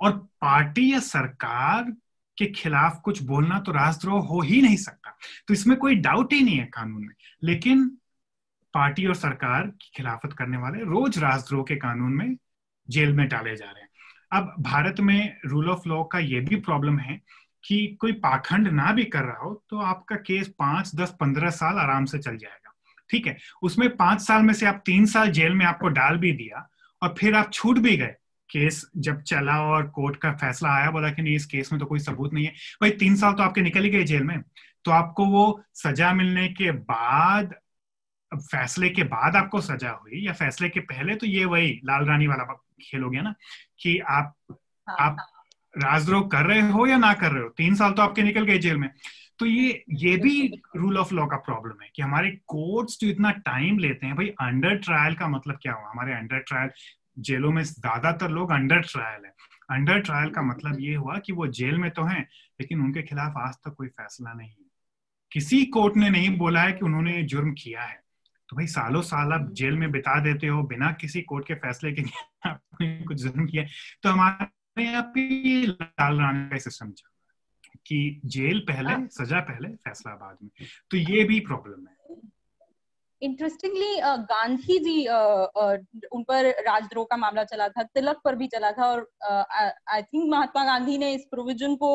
[0.00, 1.84] और पार्टी या सरकार
[2.38, 5.18] के खिलाफ कुछ बोलना तो राजद्रोह हो ही नहीं सकता।
[5.48, 7.88] तो इसमें कोई डाउट ही नहीं है कानून में। लेकिन
[8.74, 12.36] पार्टी और सरकार की खिलाफत करने वाले रोज राजद्रोह के कानून में
[12.90, 13.88] जेल में डाले जा रहे हैं।
[14.32, 17.20] अब भारत में रूल ऑफ़ लॉ का ये भी प्रॉब्लम है
[17.64, 21.78] कि कोई पाखंड ना भी कर रहा हो तो आपका केस पाँच दस पंद्रह साल
[21.78, 22.74] आराम से चल जाएगा।
[23.10, 23.36] ठीक है?
[23.62, 26.68] उसमें पाँच साल में से आप तीन साल जेल में आपको डाल भी दिया
[27.02, 28.14] और फिर आप छूट भी गए।
[28.50, 31.86] केस जब चला और कोर्ट का फैसला आया बोला कि नहीं इस केस में तो
[31.86, 34.40] कोई सबूत नहीं है। भाई तीन साल तो आपके निकल ही गए जेल में।
[34.84, 37.54] तो आपको वो सजा मिलने के बाद
[38.32, 42.26] फैसले के बाद आपको सजा हुई या फैसले के पहले तो ये वही लाल रानी
[42.26, 42.44] वाला
[42.80, 43.34] खेल हो गया ना
[43.80, 45.39] कि आप हाँ, आप हाँ।
[45.74, 47.48] राजद्रोह कर रहे हो या ना कर रहे हो?
[47.48, 48.88] तीन साल तो आपके निकल गए जेल में।
[49.38, 53.30] तो ये ये भी रूल ऑफ़ लॉ का प्रॉब्लम है कि हमारे कोर्ट्स जो इतना
[53.30, 55.90] टाइम लेते हैं, भाई अंडर ट्रायल का मतलब क्या हुआ?
[55.90, 56.70] हमारे अंडर ट्रायल
[57.18, 59.32] जेलों में ज़्यादातर लोग अंडर ट्रायल है।
[59.70, 62.22] अंडर ट्रायल का मतलब ये हुआ कि वो जेल में तो हैं,
[62.60, 64.50] लेकिन उनके खिलाफ आज तक कोई फैसला नहीं
[65.32, 67.98] किसी कोर्ट ने नहीं बोला है कि उन्होंने जुर्म किया है।
[68.48, 71.92] तो भाई, सालों साल आप जेल में बिता देते हो, बिना किसी कोर्ट के फैसले
[71.92, 72.02] के
[72.48, 73.64] आपने कुछ जुर्म किया
[74.02, 79.06] तो हमारे यहाँ पे लाल रानी का सिस्टम चल रहा है कि जेल पहले हाँ।
[79.12, 80.50] सजा पहले फैसला बाद में
[80.90, 81.98] तो ये भी प्रॉब्लम है
[83.22, 85.06] इंटरेस्टिंगली गांधी जी
[86.08, 90.30] उन पर राजद्रोह का मामला चला था तिलक पर भी चला था और आई थिंक
[90.30, 91.90] महात्मा गांधी ने इस प्रोविज़न को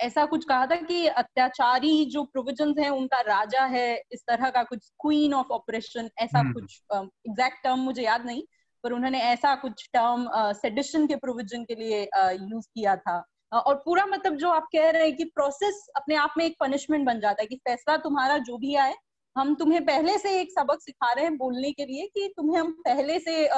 [0.00, 4.62] ऐसा कुछ कहा था कि अत्याचारी जो प्रोविज़न हैं उनका राजा है इस तरह का
[4.64, 8.42] कुछ क्वीन ऑफ़ ऑपरेशन ऐसा हम्म। कुछ एग्जैक्ट टर्म मुझे याद नहीं
[8.84, 14.04] पर उन्होंने ऐसा कुछ टर्म सेडिशन के प्रोविज़न के लिए यूज़ किया था। और पूरा
[14.06, 17.42] मतलब जो आप कह रहे हैं कि प्रोसेस अपने आप में एक पनिशमेंट बन जाता
[17.42, 18.94] है कि फैसला तुम्हारा जो भी आए,
[19.36, 22.72] हम तुम्हें पहले से एक सबक सिखा रहे हैं बोलने के लिए कि तुम्हें हम
[22.86, 23.48] पहले से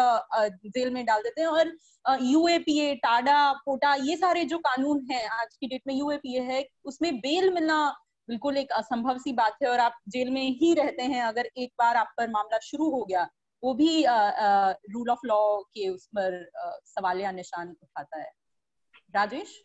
[0.68, 1.72] जेल में डाल देते हैं। और
[2.22, 7.14] यूएपीए टाडा, पोटा, ये सारे जो कानून हैं आज की डेट में यूएपीए है, उसमें
[7.16, 7.88] बेल मिलना
[8.28, 11.72] बिल्कुल एक असंभव सी बात है। और आप जेल में ही रहते हैं अगर एक
[11.78, 13.28] बार आप पर मामला शुरू हो गया
[13.62, 15.40] वो भी रूल ऑफ़ लॉ
[15.74, 16.50] के उस पर
[16.86, 18.30] सवाल या निशान उठाता है।
[19.14, 19.62] राजेश?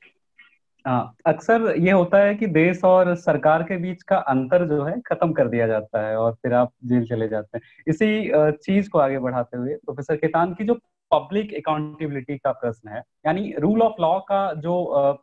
[1.26, 5.34] अक्सर ये होता है कि देश और सरकार के बीच का अंतर जो है, खत्म
[5.34, 8.32] कर दिया जाता है और फिर आप जेल चले जाते हैं। इसी
[8.64, 10.74] चीज़ को आगे बढ़ाते हुए प्रोफेसर केतान की जो
[11.12, 14.76] पब्लिक अकाउंटेबिलिटी का प्रश्न है, यानी रूल ऑफ़ लॉ का जो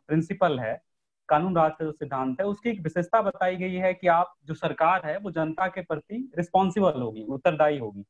[0.07, 0.81] प्रिंसिपल है,
[1.29, 4.53] कानून राज का जो सिद्धांत है, उसकी एक विशेषता बताई गई है कि आप जो
[4.53, 8.05] सरकार है, वो जनता के प्रति रिस्पॉन्सिबल होगी, उत्तरदायी होगी।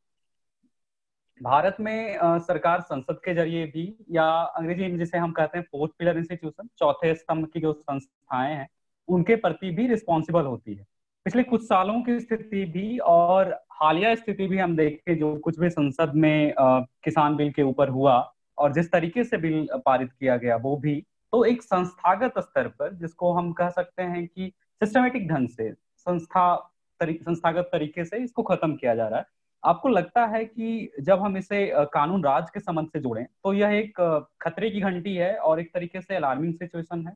[1.42, 4.26] भारत में सरकार संसद के ज़रिए भी या
[4.58, 8.68] अंग्रेज़ी में जिसे हम कहते हैं फोर्थ पिलर इंस्टीट्यूशन चौथे स्तंभ की जो संस्थाएँ हैं
[9.10, 10.86] उनके प्रति भी रिस्पॉन्सिबल होती है।
[11.26, 15.70] पिछले कुछ सालों की स्थिति भी और हालिया स्थिति भी हम देखें जो कुछ भी
[15.70, 18.16] संसद में किसान बिल के ऊपर हुआ
[18.58, 20.96] और जिस तरीके से बिल पारित किया गया वो भी
[21.34, 26.56] तो एक संस्थागत स्तर पर जिसको हम कह सकते हैं कि सिस्टमेटिक ढंग से संस्था
[27.00, 29.26] तरी, संस्थागत तरीके से इसको खत्म किया जा रहा है।
[29.64, 33.70] आपको लगता है कि जब हम इसे कानून राज के संबंध से जोड़ें तो यह
[33.74, 34.02] एक
[34.42, 37.14] खतरे की घंटी है और एक तरीके से अलार्मिंग सिचुएशन है?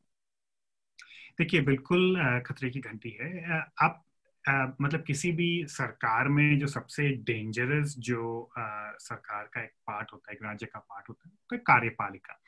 [1.39, 2.15] देखिए बिल्कुल
[2.47, 4.03] खतरे की घंटी है। आप
[4.45, 8.61] अ, मतलब किसी भी सरकार में जो सबसे डेंजरस जो अ,
[8.99, 12.39] सरकार का एक पार्ट होता है एक राज्य का पार्ट होता है तो कार्यपालिका।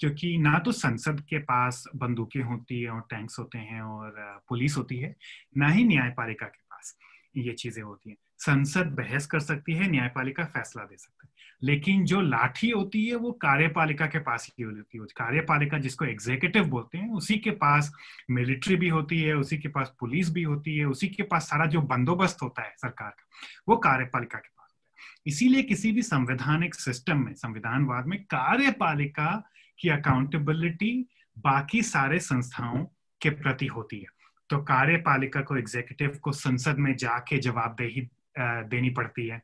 [0.00, 4.76] क्योंकि ना तो संसद के पास बंदूकें होती है और टैंक्स होते हैं और पुलिस
[4.76, 5.14] होती है
[5.58, 6.96] ना ही न्यायपालिका के पास
[7.38, 11.28] ये चीज़ें होती हैं। संसद बहस कर सकती है, न्यायपालिका फैसला दे सकता है।
[11.62, 16.64] लेकिन जो लाठी होती है, वो कार्यपालिका के पास ही होती है। कार्यपालिका जिसको एग्जीक्यूटिव
[16.64, 17.92] बोलते हैं, उसी के पास
[18.30, 21.66] मिलिट्री भी होती है, उसी के पास पुलिस भी होती है, उसी के पास सारा
[21.66, 23.28] जो बंदोबस्त होता है सरकार का,
[23.68, 29.50] वो कार्यपालिका के पास होता है। इसीलिए किसी भी संवैधानिक सिस्टम में, संविधानवाद में कार्यपालिका
[29.78, 32.86] की अकाउंटेबिलिटी बाकी सारे संस्थाओं
[33.22, 34.06] के प्रति होती है।
[34.50, 39.42] तो कार्यपालिका को एग्जीक्यूटिव को संसद में जाके जवाबदेही देनी पड़ती है।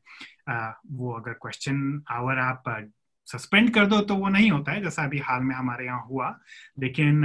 [0.90, 2.90] वो अगर क्वेश्चन आवर आप
[3.26, 6.28] सस्पेंड कर दो तो वो नहीं होता है, जैसा अभी हाल में हमारे यहाँ हुआ।
[6.78, 7.24] लेकिन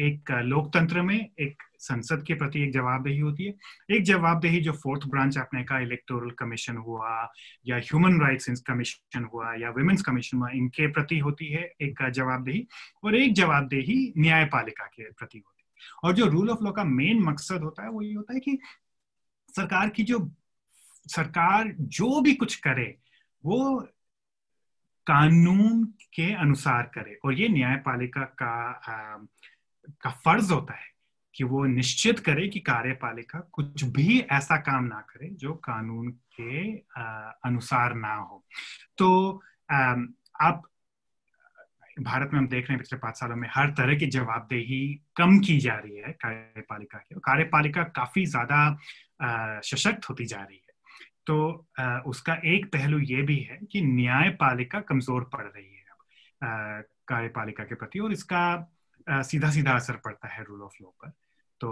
[0.00, 3.54] एक लोकतंत्र में एक संसद के प्रति एक जवाबदेही होती है।
[3.90, 7.28] एक जवाबदेही जो फोर्थ ब्रांच आपने कहा इलेक्टोरल कमीशन हुआ
[7.66, 12.66] या ह्यूमन राइट्स कमीशन हुआ या वुमेन्स कमीशन हुआ, इनके प्रति होती है एक जवाबदेही
[13.04, 17.22] और एक जवाबदेही न्यायपालिका के प्रति होती है। और जो रूल ऑफ़ लॉ का मेन
[17.22, 18.58] मकसद होता है, वो ये होता है कि
[19.56, 20.18] सरकार की जो
[21.08, 22.94] सरकार जो भी कुछ करे
[23.44, 23.78] वो
[25.06, 29.16] कानून के अनुसार करे। और ये न्यायपालिका का आ,
[30.02, 30.86] का फ़र्ज़ होता है
[31.34, 36.76] कि वो निश्चित करे कि कार्यपालिका कुछ भी ऐसा काम ना करे जो कानून के
[36.76, 37.04] आ,
[37.44, 38.44] अनुसार ना हो।
[38.98, 39.08] तो
[39.70, 40.62] आप
[41.96, 44.82] भारत में हम देख रहे हैं पिछले पाँच सालों में हर तरह की जवाबदेही
[45.16, 50.56] कम की जा रही है कार्यपालिका की। और कार्यपालिका काफ़ी ज़्यादा सशक्त होती जा रही
[50.56, 50.67] है।
[51.28, 51.36] तो
[52.06, 57.98] उसका एक पहलू ये भी है कि न्यायपालिका कमज़ोर पड़ रही है कार्यपालिका के प्रति
[57.98, 58.42] और इसका
[59.06, 61.12] सीधा सीधा असर पड़ता है रूल ऑफ़ लॉ पर।
[61.60, 61.70] तो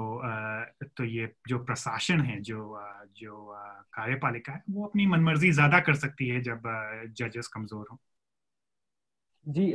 [0.97, 2.81] तो ये जो प्रशासन है, जो
[3.17, 3.55] जो
[3.95, 6.63] कार्यपालिका है, वो अपनी मनमर्जी ज़्यादा कर सकती है जब
[7.19, 7.99] जजेस कमज़ोर हो।
[9.47, 9.73] जी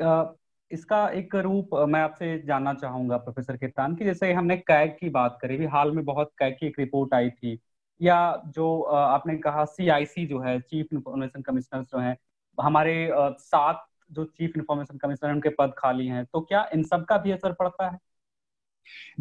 [0.71, 5.37] इसका एक रूप मैं आपसे जानना चाहूँगा, प्रोफेसर केतान की जैसे हमने कैग की बात
[5.41, 7.55] करी भी हाल में बहुत कैग की एक रिपोर्ट आई थी
[8.01, 12.15] या जो आपने कहा सीआईसी जो है चीफ इंफॉर्मेशन कमिश्नर जो है,
[12.57, 17.17] हमारे सात जो चीफ इंफॉर्मेशन कमिश्नर उनके पद खाली हैं तो क्या इन सब का
[17.17, 17.97] भी असर पड़ता है?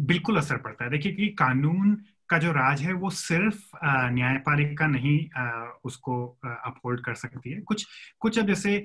[0.01, 1.93] बिल्कुल असर पड़ता है। देखिए कि कानून
[2.29, 5.17] का जो राज है, वो सिर्फ़ न्यायपालिका नहीं
[5.85, 7.85] उसको अपहोल्ड कर सकती है। कुछ
[8.21, 8.77] कुछ अब जैसे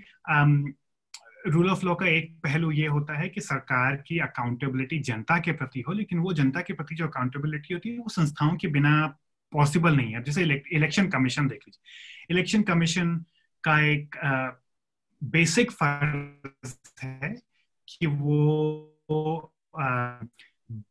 [1.48, 5.52] रूल ऑफ़ लॉ का एक पहलू ये होता है कि सरकार की अकाउंटेबिलिटी जनता के
[5.52, 9.06] प्रति हो, लेकिन वो जनता के प्रति जो अकाउंटेबिलिटी होती है, वो संस्थाओं के बिना
[9.52, 13.16] पॉसिबल नहीं है। जैसे इलेक्शन कमीशन देख लीजिए। इलेक्शन कमीशन
[13.64, 14.16] का एक
[15.22, 17.34] बेसिक फ़र्ज़ है
[17.88, 19.52] कि वो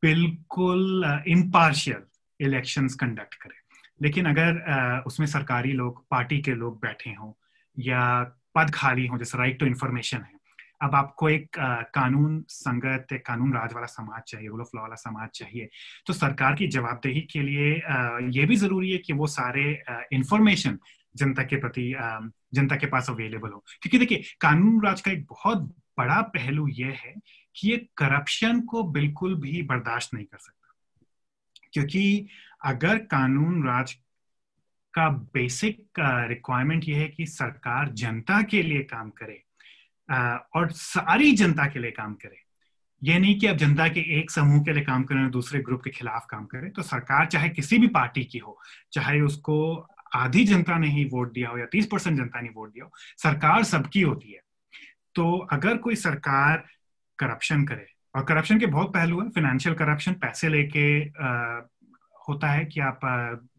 [0.02, 2.04] बिल्कुल इम्पार्शियल
[2.39, 3.63] इलेक्शंस कंडक्ट करे।
[4.02, 7.32] लेकिन अगर उसमें सरकारी लोग, पार्टी के लोग बैठे हों
[7.78, 8.24] या
[8.56, 10.35] पद खाली हों, जैसे राइट टू इंफॉर्मेशन है
[10.81, 11.57] अब आपको एक
[11.95, 15.69] कानून संगत कानून राज वाला समाज चाहिए रूल ऑफ़ लॉ वाला समाज चाहिए।
[16.07, 17.71] तो सरकार की जवाबदेही के लिए
[18.31, 19.71] ये भी ज़रूरी है कि वो सारे
[20.13, 20.77] इंफॉर्मेशन
[21.15, 21.93] जनता के प्रति
[22.53, 25.63] जनता के पास अवेलेबल हो। क्योंकि देखिए, कानून राज का एक बहुत
[25.97, 27.13] बड़ा पहलू यह है
[27.55, 30.73] कि ये करप्शन को बिल्कुल भी बर्दाश्त नहीं कर सकता।
[31.73, 32.27] क्योंकि
[32.65, 33.93] अगर कानून राज
[34.93, 39.41] का बेसिक रिक्वायरमेंट यह है कि सरकार जनता के लिए काम करे
[40.10, 42.44] और सारी जनता के लिए काम करे।
[43.02, 45.82] ये नहीं कि अब जनता के एक समूह के लिए काम करें और दूसरे ग्रुप
[45.84, 48.60] के खिलाफ काम करें। तो सरकार चाहे किसी भी पार्टी की हो,
[48.94, 52.74] चाहे उसको आधी जनता ने ही वोट दिया हो या तीस परसेंट जनता ने वोट
[52.74, 54.39] दिया हो, सरकार सबकी होती है।
[55.15, 56.63] तो अगर कोई सरकार
[57.20, 60.88] करप्शन करे, और करप्शन के बहुत पहलू है फाइनेंशियल करप्शन पैसे लेके
[62.28, 63.00] होता है कि आप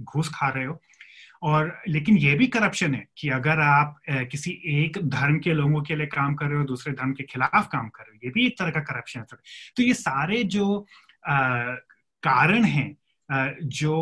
[0.02, 0.80] घूस खा रहे हो
[1.42, 5.96] और लेकिन ये भी करप्शन है कि अगर आप किसी एक धर्म के लोगों के
[5.96, 8.46] लिए काम कर रहे हो, दूसरे धर्म के खिलाफ काम कर रहे हो, ये भी
[8.46, 9.38] एक तरह का करप्शन है।
[9.76, 10.86] तो ये सारे जो
[12.22, 12.96] कारण हैं
[13.64, 13.94] जो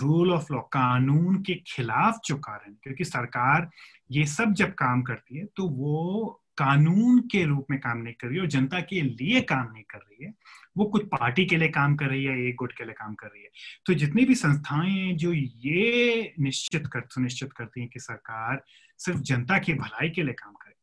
[0.00, 3.68] रूल ऑफ़ लॉ कानून के खिलाफ जो कारण, क्योंकि सरकार
[4.10, 8.26] ये सब जब काम करती है तो वो कानून के रूप में काम नहीं कर
[8.26, 10.32] रही है और जनता के लिए काम नहीं कर रही है।
[10.80, 13.26] वो कुछ पार्टी के लिए काम कर रही है, एक गुट के लिए काम कर
[13.26, 13.48] रही है।
[13.86, 18.64] तो जितनी भी संस्थाएँ जो ये निश्चित कर, सुनिश्चित करती हैं कि सरकार
[18.98, 20.74] सिर्फ़ जनता की भलाई के लिए काम करे,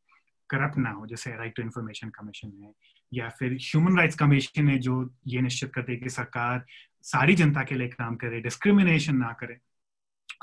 [0.50, 2.74] करप्ट ना हो, जैसे राइट टू इंफॉर्मेशन कमीशन है,
[3.14, 6.66] या फिर ह्यूमन राइट्स कमीशन है जो ये निश्चित करती है कि सरकार
[7.02, 9.58] सारी जनता के लिए काम करे डिस्क्रिमिनेशन ना करे।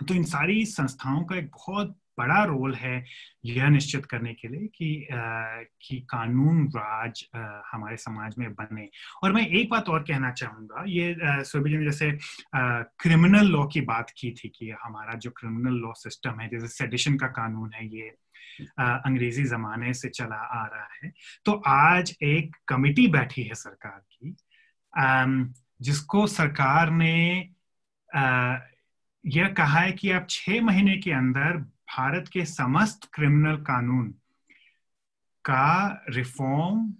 [0.09, 3.05] तो इन सारी संस्थाओं का एक बहुत बड़ा रोल है
[3.44, 5.09] यह निश्चित करने के लिए कि
[5.83, 8.88] कि कानून राज आ, हमारे समाज में बने।
[9.22, 12.18] और मैं एक बात और कहना चाहूँगा ये सुबह जी ने जैसे
[13.03, 17.16] क्रिमिनल लॉ की बात की थी कि हमारा जो क्रिमिनल लॉ सिस्टम है जैसे सेडिशन
[17.16, 18.14] का कानून है ये
[18.81, 21.12] अंग्रेज़ी जमाने से चला आ रहा है
[21.44, 24.37] तो आज एक कमिटी बैठी है सरकार की
[25.81, 27.48] जिसको सरकार ने
[29.27, 34.14] यह कहा है कि आप छह महीने के अंदर भारत के समस्त क्रिमिनल कानून
[35.44, 36.94] का रिफॉर्म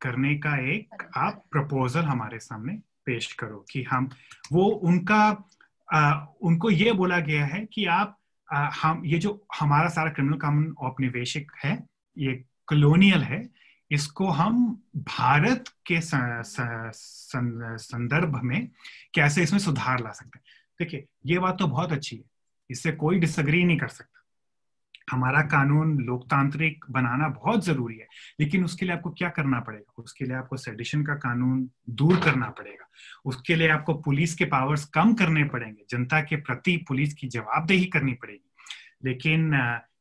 [0.00, 2.72] करने का एक आप प्रपोजल हमारे सामने
[3.06, 4.10] पेश करो कि हम
[4.52, 5.44] वो उनका
[5.92, 8.18] आ, उनको ये बोला गया है कि आप
[8.52, 11.86] आ, हम ये जो हमारा सारा क्रिमिनल कानून औपनिवेशिक है
[12.18, 13.48] ये कलोनियल है
[13.90, 16.00] इसको हम भारत के
[17.78, 18.68] संदर्भ में
[19.14, 20.44] कैसे इसमें सुधार ला सकते हैं?
[20.78, 22.22] देखिए ये बात तो बहुत अच्छी है
[22.70, 24.09] इससे कोई डिसग्री नहीं कर सकता।
[25.10, 28.06] हमारा कानून लोकतांत्रिक बनाना बहुत ज़रूरी है,
[28.40, 29.92] लेकिन उसके लिए आपको क्या करना पड़ेगा?
[29.98, 32.88] उसके लिए आपको सेडिशन का कानून दूर करना पड़ेगा।
[33.24, 37.84] उसके लिए आपको पुलिस के पावर्स कम करने पड़ेंगे। जनता के प्रति पुलिस की जवाबदेही
[37.86, 38.50] करनी पड़ेगी।
[39.04, 39.54] लेकिन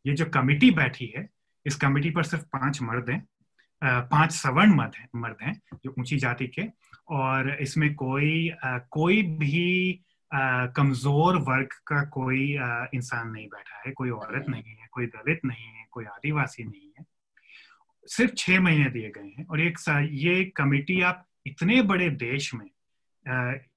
[0.08, 1.28] ये जो कमेटी बैठी है,
[1.66, 3.28] इस कमिटी पर सिर्फ़ पाँच मर्द हैं
[3.82, 6.64] पाँच सवर्ण मर्द हैं मर्द हैं, जो ऊँची जाति के,
[7.10, 12.42] और इसमें कोई कोई भी कमज़ोर वर्ग का कोई
[12.96, 16.90] इंसान नहीं बैठा है कोई औरत नहीं है कोई दलित नहीं है कोई आदिवासी नहीं
[16.98, 17.06] है।
[18.08, 19.78] सिर्फ़ छह महीने दिए गए हैं और एक
[20.14, 22.70] ये कमेटी आप इतने बड़े देश में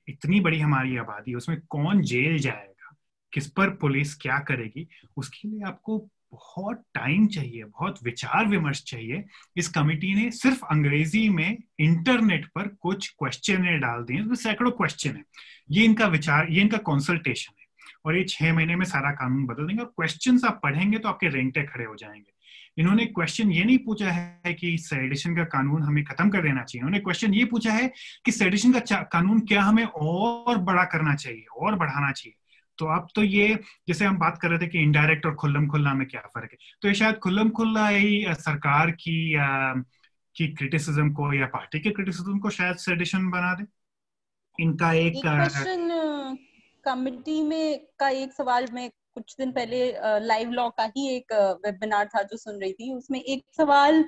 [0.08, 2.96] इतनी बड़ी हमारी आबादी उसमें कौन जेल जाएगा?
[3.32, 4.88] किस पर पुलिस क्या करेगी?
[5.16, 5.98] उसके लिए आपको
[6.32, 9.24] बहुत टाइम चाहिए बहुत विचार विमर्श चाहिए।
[9.56, 15.16] इस कमिटी ने सिर्फ़ अंग्रेज़ी में इंटरनेट पर कुछ क्वेश्चन डाल दिए तो सैकड़ों क्वेश्चन
[15.16, 15.24] है।
[15.70, 17.66] ये इनका विचार ये इनका कंसल्टेशन है।
[18.06, 21.28] और ये छह महीने में सारा कानून बदल देंगे। और क्वेश्चन आप पढ़ेंगे तो आपके
[21.28, 22.30] रेंगटे खड़े हो जाएँगे।
[22.78, 26.82] इन्होंने क्वेश्चन ये नहीं पूछा है कि सेडिशन का कानून हमें खत्म कर देना चाहिए।
[26.82, 27.92] उन्होंने क्वेश्चन ये पूछा है
[28.24, 32.34] कि सेडिशन का कानून क्या हमें और बड़ा करना चाहिए और बढ़ाना चाहिए?
[32.78, 35.94] तो अब तो ये जैसे हम बात कर रहे थे कि इनडायरेक्ट और खुल्लम खुल्ला
[35.94, 36.58] में क्या फ़र्क है?
[36.82, 39.74] तो ये शायद खुल्लम खुल्ला ही सरकार की आ,
[40.36, 43.64] की क्रिटिसिज्म को या पार्टी के क्रिटिसिज्म को शायद सेडिशन बना दे।
[44.58, 46.38] इनका एक क्वेश्चन
[46.84, 49.80] कमिटी में का एक सवाल मैं कुछ दिन पहले
[50.26, 51.32] लाइव लॉ का ही एक
[51.64, 54.04] वेबिनार था जो सुन रही थी। उसमें एक सवाल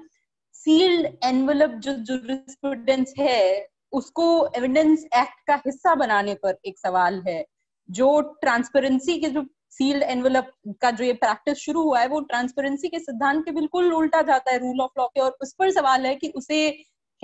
[0.54, 4.26] सील्ड एनवलप जो जूरिस्प्रूडेंस है उसको
[4.56, 7.44] एविडेंस एक्ट का हिस्सा बनाने पर एक सवाल है।
[7.88, 10.50] जो ट्रांसपेरेंसी के जो सील्ड एनवलप
[10.82, 14.50] का जो ये प्रैक्टिस शुरू हुआ है वो ट्रांसपेरेंसी के सिद्धांत के बिल्कुल उल्टा जाता
[14.50, 16.68] है रूल ऑफ़ लॉ के। और उस पर सवाल है कि उसे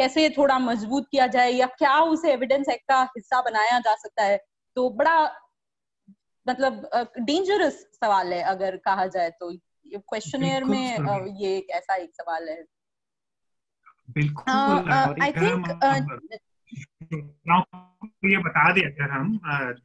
[0.00, 4.22] कैसे थोड़ा मज़बूत किया जाए या क्या उसे एविडेंस एक्ट का हिस्सा बनाया जा सकता
[4.22, 4.36] है?
[4.76, 5.18] तो बड़ा
[6.48, 9.52] मतलब डेंजरस सवाल है अगर कहा जाए तो।
[9.96, 10.86] क्वेश्चनर में
[11.36, 12.64] ये एक ऐसा एक सवाल है।
[14.10, 14.90] बिल्कुल
[15.22, 15.68] आई थिंक
[18.24, 19.40] ये बता दें अगर हम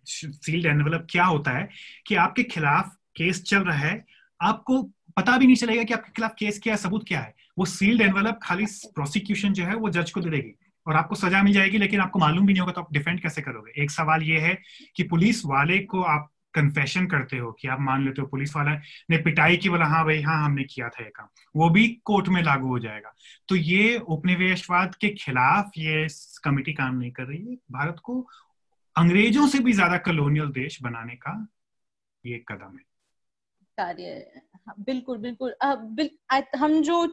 [0.06, 1.70] सील्ड एनवेलप क्या होता है
[2.08, 4.06] कि आपके खिलाफ केस चल रहा है
[4.42, 4.82] आपको
[5.18, 8.02] पता भी नहीं चलेगा कि आपके खिलाफ केस क्या है, सबूत क्या है। वो सील्ड
[8.02, 11.78] एनवेलप खाली प्रोसिक्यूशन जो है, वो जज को दे देगी। और आपको सजा मिल जाएगी,
[11.78, 13.82] लेकिन आपको मालूम भी नहीं होगा तो आप डिफेंड कैसे करोगे?
[13.84, 14.58] एक सवाल ये है
[14.96, 18.74] कि पुलिस वाले को आप कन्फेशन करते हो कि आप मान लेते हो, पुलिस वाला
[19.10, 22.28] ने पिटाई की, बोला हाँ भाई हाँ हमने किया था ये काम। वो भी कोर्ट
[22.28, 23.14] में लागू हो जाएगा।
[23.50, 26.08] तो ये उपनिवेशवाद के खिलाफ ये
[26.44, 28.20] कमिटी काम नहीं कर रही है। भारत को
[28.96, 31.36] अंग्रेज़ों से भी ज़्यादा कलोनियल देश बनाने का
[32.24, 32.84] ये कदम है।
[33.78, 34.06] कार्य
[34.68, 36.10] हाँ, बिल्कुल बिल्कुल। बिल,
[36.56, 37.06] हम जो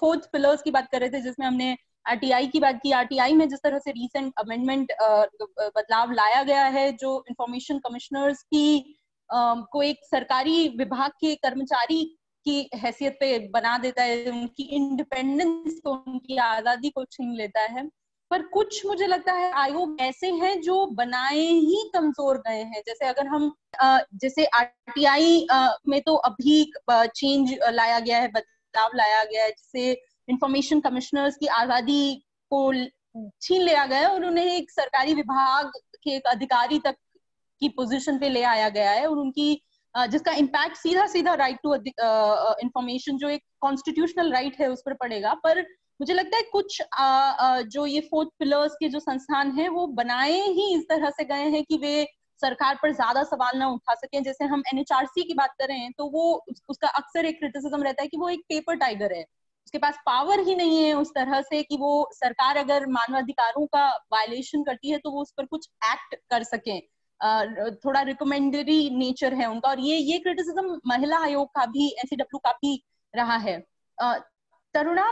[0.00, 3.48] फोर्थ पिलर्स की बात कर रहे थे जिसमें हमने आरटीआई की बात की आरटीआई में
[3.48, 4.92] जिस तरह से रीसेंट अमेंडमेंट
[5.76, 8.94] बदलाव लाया गया है जो इंफॉर्मेशन कमिश्नर्स की
[9.72, 12.02] को एक सरकारी विभाग के कर्मचारी
[12.46, 17.88] की हैसियत पे बना देता है उनकी इंडिपेंडेंस को उनकी आज़ादी को छीन लेता है।
[18.30, 23.06] पर कुछ मुझे लगता है आयोग ऐसे हैं जो बनाए ही कमज़ोर गए हैं। जैसे
[23.06, 25.46] अगर हम जैसे आरटीआई
[25.88, 29.90] में तो अभी चेंज लाया गया है, बदलाव लाया गया है। जिससे
[30.28, 32.14] इंफॉर्मेशन कमिश्नर्स की आज़ादी
[32.52, 32.72] को
[33.42, 35.70] छीन लिया गया है और उन्हें एक सरकारी विभाग
[36.02, 36.96] के एक अधिकारी तक
[37.62, 39.50] की पोजीशन पे ले आया गया है और उनकी
[39.94, 45.32] जिसका इम्पैक्ट सीधा सीधा राइट टू इंफॉर्मेशन जो एक कॉन्स्टिट्यूशनल राइट है उस पर पड़ेगा।
[45.44, 45.64] पर
[46.00, 49.86] मुझे लगता है कुछ आ, आ, जो ये फोर्थ पिलर्स के जो संस्थान है वो
[49.94, 52.06] बनाए ही इस तरह से गए हैं कि वे
[52.40, 56.22] सरकार पर ज़्यादा सवाल ना उठा सकें। जैसे हम एनएचआरसी की बात करें तो वो
[56.70, 59.22] उसका अक्सर एक क्रिटिसिज्म रहता है कि वो एक पेपर टाइगर है।
[59.66, 63.88] उसके पास पावर ही नहीं है उस तरह से कि वो सरकार अगर मानवाधिकारों का
[64.12, 66.78] वायलेशन करती है तो वो उस पर कुछ एक्ट कर सके।
[67.84, 72.52] थोड़ा रिकमेंडरी नेचर है उनका और ये ये क्रिटिसिज्म महिला आयोग का भी एनसीडब्ल्यू का
[72.52, 72.82] भी
[73.14, 73.58] रहा है।
[74.78, 75.04] तरुणा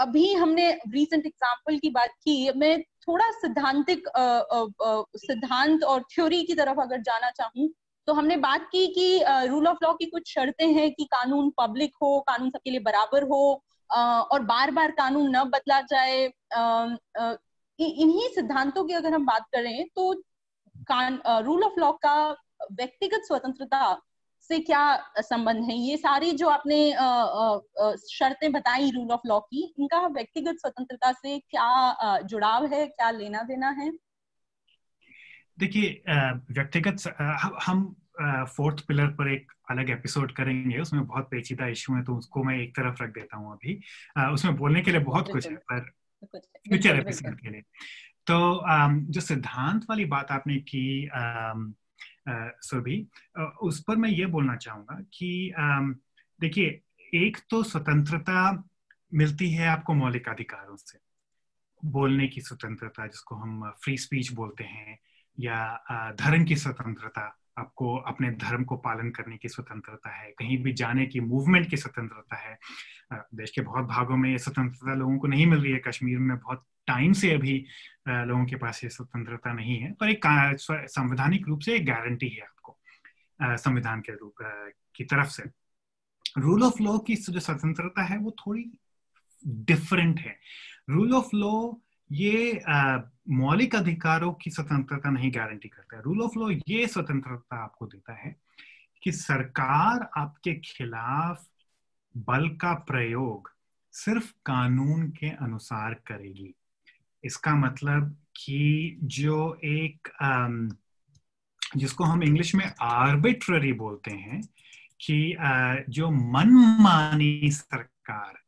[0.00, 4.08] अभी हमने रीसेंट एग्ज़ाम्पल की बात की, मैं थोड़ा सिद्धांतिक
[5.16, 7.68] सिद्धांत और थ्योरी की तरफ़ अगर जाना चाहूँ
[8.08, 11.92] तो हमने बात की कि रूल ऑफ़ लॉ की कुछ शर्तें हैं कि कानून पब्लिक
[12.02, 13.40] हो, कानून सबके लिए बराबर हो
[13.90, 16.24] और बार बार कानून न बदला जाए
[17.78, 20.12] इन्हीं सिद्धांतों की अगर हम बात करें तो
[21.46, 22.18] रूल ऑफ़ लॉ का
[22.72, 23.80] व्यक्तिगत स्वतंत्रता
[24.50, 25.76] से क्या संबंध है?
[25.78, 26.90] ये सारी जो आपने
[28.08, 33.42] शर्तें बताई रूल ऑफ़ लॉ की इनका व्यक्तिगत स्वतंत्रता से क्या जुड़ाव है क्या लेना
[33.44, 33.90] देना है?
[35.58, 36.02] देखिए
[36.50, 37.08] व्यक्तिगत
[37.64, 37.94] हम
[38.48, 42.56] फोर्थ पिलर पर एक अलग एपिसोड करेंगे उसमें बहुत पेचीदा इशू है तो उसको मैं
[42.58, 43.80] एक तरफ़ रख देता हूँ अभी।
[44.32, 45.90] उसमें बोलने के लिए बहुत कुछ है पर
[46.68, 47.60] फ्यूचर एपिसोड के लिए।
[48.26, 48.62] तो
[49.12, 51.08] जो सिद्धांत वाली बात आपने की
[52.28, 53.06] सुरभि
[53.62, 55.52] उस पर मैं ये बोलना चाहूँगा कि
[56.40, 56.80] देखिए,
[57.14, 58.64] एक तो स्वतंत्रता
[59.14, 60.98] मिलती है आपको मौलिक अधिकारों से।
[61.82, 64.98] बोलने की स्वतंत्रता, जिसको हम फ्री स्पीच बोलते हैं,
[65.38, 70.72] या धर्म की स्वतंत्रता, आपको अपने धर्म को पालन करने की स्वतंत्रता है, कहीं भी
[70.72, 72.58] जाने की मूवमेंट की स्वतंत्रता है।
[73.34, 76.36] देश के बहुत भागों में ये स्वतंत्रता लोगों को नहीं मिल रही है। कश्मीर में
[76.38, 77.54] बहुत टाइम से अभी
[78.08, 80.26] लोगों के पास ये स्वतंत्रता नहीं है, पर एक
[80.60, 82.76] संवैधानिक रूप से एक गारंटी है आपको
[83.42, 84.34] संविधान के रूप
[84.96, 85.42] की तरफ़ से।
[86.38, 88.64] रूल ऑफ़ लॉ की जो स्वतंत्रता है, वो थोड़ी
[89.46, 90.36] डिफरेंट है।
[90.90, 91.72] रूल ऑफ़ लॉ
[92.12, 92.62] ये
[93.30, 98.14] मौलिक अधिकारों की स्वतंत्रता नहीं गारंटी करता है। रूल ऑफ़ लॉ ये स्वतंत्रता आपको देता
[98.14, 98.36] है
[99.02, 101.46] कि सरकार आपके खिलाफ
[102.16, 103.52] बल का प्रयोग
[103.94, 106.54] सिर्फ़ कानून के अनुसार करेगी।
[107.24, 110.08] इसका मतलब कि जो एक
[111.76, 114.40] जिसको हम इंग्लिश में आर्बिट्ररी बोलते हैं,
[115.00, 115.36] कि
[115.88, 118.38] जो मनमानी सरकार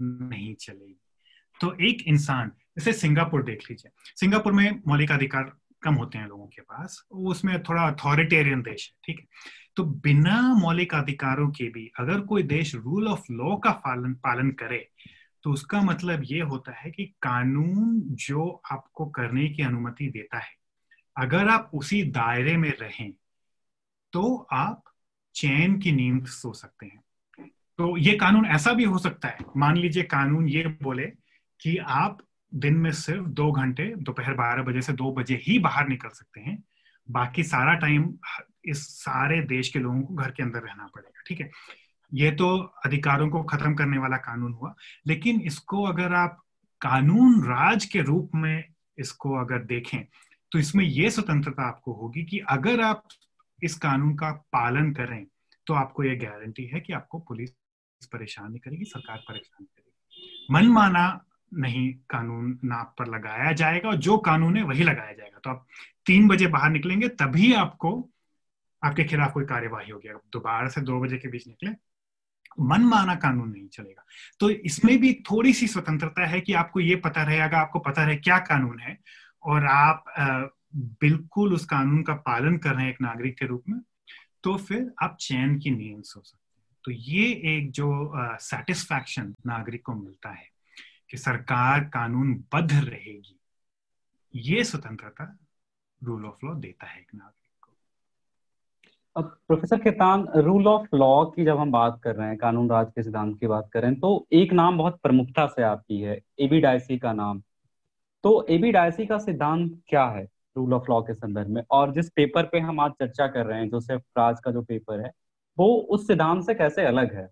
[0.00, 1.00] नहीं चलेगी।
[1.60, 6.46] तो एक इंसान, जैसे सिंगापुर देख लीजिए। सिंगापुर में मौलिक अधिकार कम होते हैं लोगों
[6.46, 9.26] के पास, उसमें थोड़ा अथॉरिटेरियन देश है, ठीक है?
[9.76, 14.50] तो बिना मौलिक अधिकारों के भी अगर कोई देश रूल ऑफ़ लॉ का पालन पालन
[14.50, 14.88] करे
[15.44, 20.52] तो उसका मतलब ये होता है कि कानून जो आपको करने की अनुमति देता है,
[21.16, 23.12] अगर आप उसी दायरे में रहें
[24.12, 24.82] तो आप
[25.34, 27.00] चैन की नींद सो सकते हैं।
[27.78, 31.06] तो ये कानून ऐसा भी हो सकता है। मान लीजिए कानून ये बोले
[31.60, 32.18] कि आप
[32.52, 36.40] दिन में सिर्फ़ दो घंटे, दोपहर बारह बजे से दो बजे ही बाहर निकल सकते
[36.40, 36.62] हैं।
[37.08, 38.12] बाकी सारा टाइम
[38.64, 41.50] इस सारे देश के लोगों को घर के अंदर रहना पड़ेगा, ठीक है?
[42.14, 44.74] ये तो अधिकारों को खत्म करने वाला कानून हुआ।
[45.06, 46.40] लेकिन इसको अगर आप
[46.80, 48.64] कानून राज के रूप में
[48.98, 50.04] इसको अगर देखें
[50.52, 53.08] तो इसमें यह स्वतंत्रता आपको होगी कि अगर आप
[53.58, 55.24] इस कानून का पालन करें
[55.66, 57.50] तो आपको यह गारंटी है कि आपको पुलिस
[58.12, 64.16] परेशान नहीं करेगी, सरकार परेशान करेगी। मनमाना नहीं कानून ना पर लगाया जाएगा, और जो
[64.18, 65.66] कानून है वही लगाया जाएगा। तो आप
[66.06, 68.10] तीन बजे बाहर निकलेंगे, तभी आपको,
[68.82, 71.70] आपके खिलाफ कोई कार्यवाही होगी। अगर दोबारा से दो बजे के बीच निकले
[72.60, 74.04] मनमाना कानून नहीं चलेगा।
[74.40, 78.16] तो इसमें भी थोड़ी सी स्वतंत्रता है कि आपको ये पता रहेगा, आपको पता रहे
[78.18, 78.98] क्या कानून है
[79.42, 80.04] और आप
[80.74, 83.80] बिल्कुल उस कानून का पालन कर रहे हैं एक नागरिक के रूप में
[84.44, 87.26] तो फिर आप चैन की नींद सो सकते हैं। तो ये
[87.56, 90.48] एक जो सेटिस्फैक्शन नागरिक को मिलता है
[91.10, 93.38] कि सरकार कानून बद्ध रहेगी,
[94.34, 95.36] ये स्वतंत्रता
[96.00, 97.43] रूल ऑफ़ लॉ देता है एक नागरिक।
[99.16, 102.86] अब professor Khetan rule of law की जब हम बात कर रहे हैं, कानून राज
[102.90, 106.18] के सिद्धांत की बात कर रहे हैं तो एक नाम बहुत प्रमुखता से आपकी है
[106.40, 107.42] एबी डायसी का नाम।
[108.24, 110.24] तो एबी डायसी का सिद्धांत क्या है
[110.56, 111.62] रूल ऑफ़ लॉ के संदर्भ में?
[111.70, 115.00] और जिस पेपर पे हम आज चर्चा कर रहे हैं जोसेफ राज का जो पेपर
[115.00, 115.10] है,
[115.58, 117.28] वो उस सिद्धांत से कैसे अलग है?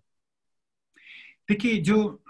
[1.49, 2.23] देखिए, जो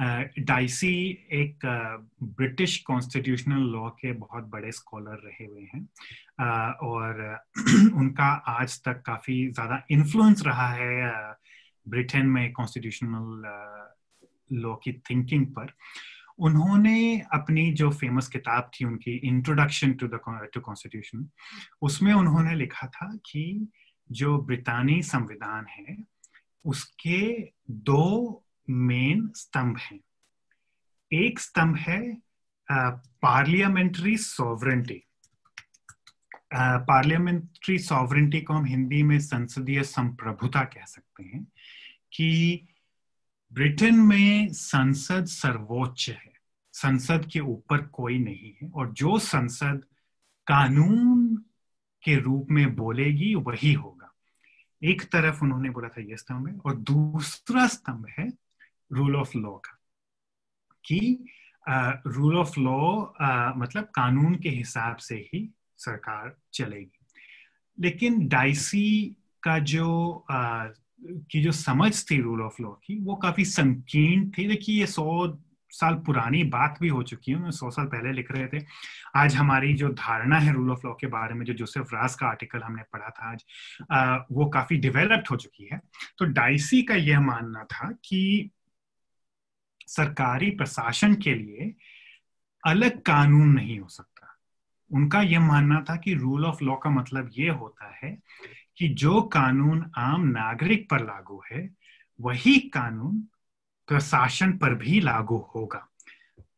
[0.00, 0.92] डाइसी
[1.32, 1.58] एक
[2.22, 5.88] ब्रिटिश कॉन्स्टिट्यूशनल लॉ के बहुत बड़े स्कॉलर रहे हुए हैं।
[6.74, 7.40] और
[7.94, 11.12] उनका आज तक काफ़ी ज़्यादा इन्फ्लुएंस रहा है
[11.88, 13.42] ब्रिटेन में कॉन्स्टिट्यूशनल
[14.52, 15.72] लॉ की थिंकिंग पर।
[16.38, 20.20] उन्होंने अपनी जो फ़ेमस किताब थी उनकी introduction to the
[20.54, 21.28] to constitution
[21.82, 23.68] उसमें उन्होंने लिखा था कि
[24.10, 25.96] जो ब्रितानी संविधान है,
[26.64, 30.00] उसके दो मेन स्तंभ हैं।
[31.12, 32.00] एक स्तंभ है
[33.22, 35.02] पार्लियामेंट्री सॉवरेंटी
[36.54, 41.42] पार्लियामेंट्री सॉवरेंटी को हम हिंदी में संसदीय संप्रभुता कह सकते हैं
[42.12, 42.66] कि
[43.52, 46.32] ब्रिटेन में संसद सर्वोच्च है।
[46.72, 49.84] संसद के ऊपर कोई नहीं है और जो संसद
[50.46, 51.36] कानून
[52.02, 54.12] के रूप में बोलेगी, वही होगा।
[54.82, 58.28] एक तरफ़ उन्होंने बोला था यह स्तंभ है और दूसरा स्तंभ है
[58.92, 59.78] रूल ऑफ़ लॉ का
[60.84, 61.24] कि
[62.06, 62.80] रूल ऑफ़ लॉ
[63.56, 67.06] मतलब कानून के हिसाब से ही सरकार चलेगी।
[67.80, 69.86] लेकिन डाइसी का जो
[70.32, 70.66] uh,
[71.30, 75.36] की जो समझ थी रूल ऑफ़ लॉ की वो काफ़ी संकीर्ण थी। देखिए ये सौ
[75.70, 78.64] साल पुरानी बात भी हो चुकी है सौ साल पहले लिख रहे थे।
[79.16, 82.26] आज हमारी जो धारणा है रूल ऑफ़ लॉ के बारे में जो जोसेफ रास का
[82.26, 83.44] आर्टिकल हमने पढ़ा था आज
[83.92, 85.80] आ, वो काफ़ी डेवलप्ड हो चुकी है।
[86.18, 88.50] तो डाइसी का यह मानना था कि
[89.88, 91.74] सरकारी प्रशासन के लिए
[92.66, 94.36] अलग कानून नहीं हो सकता।
[94.90, 98.18] उनका यह मानना था कि रूल ऑफ़ लॉ का मतलब ये होता है
[98.76, 101.68] कि जो कानून आम नागरिक पर लागू है
[102.20, 103.20] वही कानून
[103.88, 105.86] प्रशासन पर भी लागू होगा।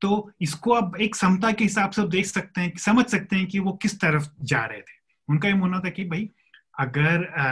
[0.01, 3.59] तो इसको अब एक समता के हिसाब से देख सकते हैं समझ सकते हैं कि
[3.59, 6.31] वो किस तरफ़ जा रहे थे। उनका ये मानना था कि भाई
[6.79, 7.51] अगर आ,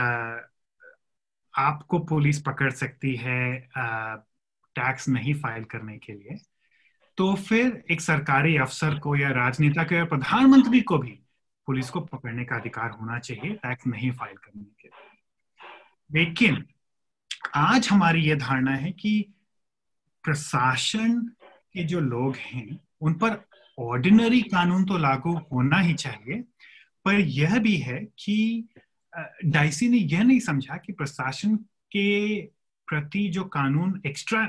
[1.53, 3.69] आपको पुलिस पकड़ सकती है
[4.79, 6.37] टैक्स नहीं फ़ाइल करने के लिए
[7.17, 11.19] तो फिर एक सरकारी अफसर को या राजनेता को या प्रधानमंत्री को भी
[11.67, 16.63] पुलिस को पकड़ने का अधिकार होना चाहिए, टैक्स नहीं फ़ाइल करने के लिए। लेकिन
[17.55, 19.11] आज हमारी यह धारणा है कि
[20.23, 21.21] प्रशासन
[21.73, 23.37] के जो लोग हैं, उन पर
[23.77, 26.41] ऑर्डिनरी कानून तो लागू होना ही चाहिए,
[27.05, 28.67] पर यह भी है कि
[29.45, 31.55] डाइसी ने यह नहीं समझा कि प्रशासन
[31.91, 32.41] के
[32.87, 34.45] प्रति जो कानून एक्स्ट्रा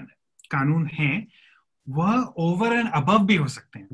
[0.53, 1.26] कानून हैं
[1.88, 3.88] वह ओवर एंड अबव भी हो सकते हैं।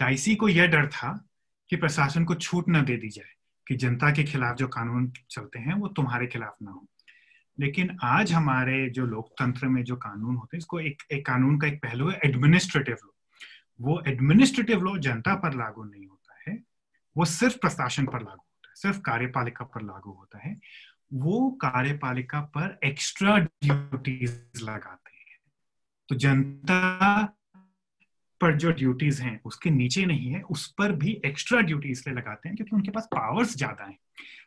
[0.00, 1.28] डाइसी को यह डर था
[1.70, 3.32] कि प्रशासन को छूट न दे दी जाए
[3.68, 6.86] कि जनता के खिलाफ जो कानून चलते हैं वो तुम्हारे खिलाफ ना हो।
[7.60, 11.66] लेकिन आज हमारे जो लोकतंत्र में जो कानून होते हैं इसको एक, एक कानून का
[11.66, 13.10] एक पहलू है एडमिनिस्ट्रेटिव लॉ
[13.80, 16.58] वो एडमिनिस्ट्रेटिव लॉ जनता पर लागू नहीं होता है
[17.16, 20.56] वो सिर्फ़ प्रशासन पर लागू होता है सिर्फ़ कार्यपालिका पर लागू होता है।
[21.12, 25.01] वो कार्यपालिका पर एक्स्ट्रा ड्यूटीज़ लगाते
[26.08, 26.80] तो जनता
[28.42, 32.48] पर जो ड्यूटीज़ हैं उसके नीचे नहीं है उस पर भी एक्स्ट्रा ड्यूटी इसलिए लगाते
[32.48, 33.98] हैं क्योंकि उनके पास पावर्स ज़्यादा हैं।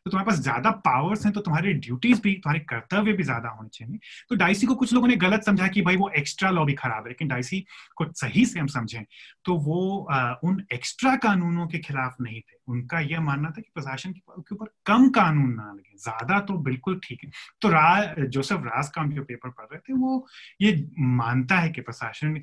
[0.06, 3.70] तो तुम्हारे पास ज़्यादा पावर्स हैं तो तुम्हारे ड्यूटीज़ भी तुम्हारे कर्तव्य भी ज़्यादा होने
[3.74, 6.74] चाहिए। तो डाइसी को कुछ लोगों ने गलत समझा कि भाई वो एक्स्ट्रा लॉ भी
[6.74, 7.60] खराब है लेकिन डाइसी
[7.98, 9.04] को सही से हम समझें
[9.46, 13.72] तो वो आ, उन एक्स्ट्रा कानूनों के खिलाफ नहीं थे। उनका यह मानना था कि
[13.74, 17.30] प्रशासन के ऊपर कम कानून ना लगे ज़्यादा तो बिल्कुल ठीक है।
[17.62, 20.26] तो रा जोसेफ राज का जो पेपर पढ़ रहे थे वो
[20.62, 20.76] ये
[21.18, 22.38] मानता है कि प्रशासन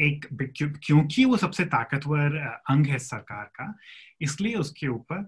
[0.00, 2.36] एक क्योंकि वो सबसे ताकतवर
[2.70, 3.74] अंग है सरकार का,
[4.20, 5.22] इसलिए उसके ऊपर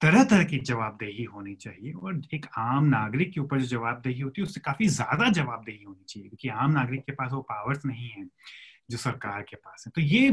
[0.00, 4.40] तरह तरह की जवाबदेही होनी चाहिए और एक आम नागरिक के ऊपर जो जवाबदेही होती
[4.40, 8.08] है, उससे काफ़ी ज़्यादा जवाबदेही होनी चाहिए, क्योंकि आम नागरिक के पास वो पावर्स नहीं
[8.08, 8.24] है
[8.90, 10.30] जो सरकार के पास है। तो ये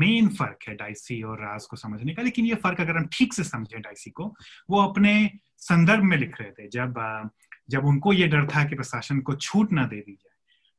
[0.00, 3.34] मेन फ़र्क है डाइसी और राज को समझने का, लेकिन ये फ़र्क अगर हम ठीक
[3.34, 4.34] से समझें डाइसी को,
[4.70, 5.30] वो अपने
[5.60, 7.30] संदर्भ में लिख रहे थे, जब
[7.70, 10.33] जब उनको ये डर था कि प्रशासन को छूट ना दे दी जाए।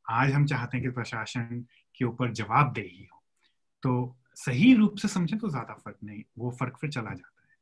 [0.08, 1.66] आज हम चाहते हैं कि प्रशासन
[1.99, 3.22] के ऊपर जवाबदेही हो।
[3.84, 7.56] तो सही रूप से समझे तो ज़्यादा फ़र्क नहीं, वो फ़र्क फिर चला जाता है।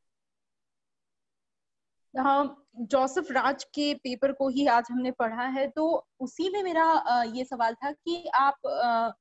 [2.84, 7.44] जोसेफ राज के पेपर को ही आज हमने पढ़ा है तो उसी में मेरा ये
[7.44, 9.14] सवाल था कि आप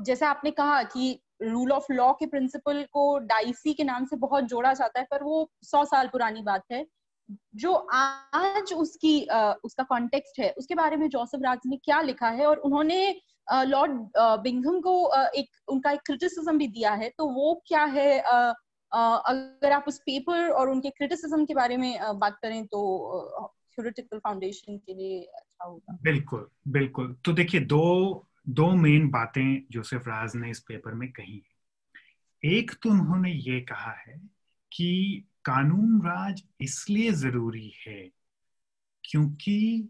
[0.00, 4.44] जैसे आपने कहा कि रूल ऑफ़ लॉ के प्रिंसिपल को डाइसी के नाम से बहुत
[4.44, 6.86] जोड़ा जाता है, पर वो सौ साल पुरानी बात है।
[7.54, 9.20] जो आज उसकी
[9.64, 13.20] उसका कॉन्टेक्स्ट है, उसके बारे में जोसेफ राज ने क्या लिखा है और उन्होंने
[13.52, 13.92] लॉर्ड
[14.42, 14.94] बिंघम को
[15.32, 20.48] एक, उनका एक क्रिटिसिज्म भी दिया है तो वो क्या है अगर आप उस पेपर
[20.50, 25.98] और उनके क्रिटिसिज्म के बारे में बात करें तो थ्योरेटिकल फाउंडेशन के लिए अच्छा होगा।
[26.02, 31.42] बिल्कुल बिल्कुल। तो देखिए, दो दो मेन बातें जोसेफ राज ने इस पेपर में कही
[32.42, 34.16] एक तो उन्होंने ये कहा है
[34.72, 38.10] कि कानून राज इसलिए ज़रूरी है
[39.04, 39.88] क्योंकि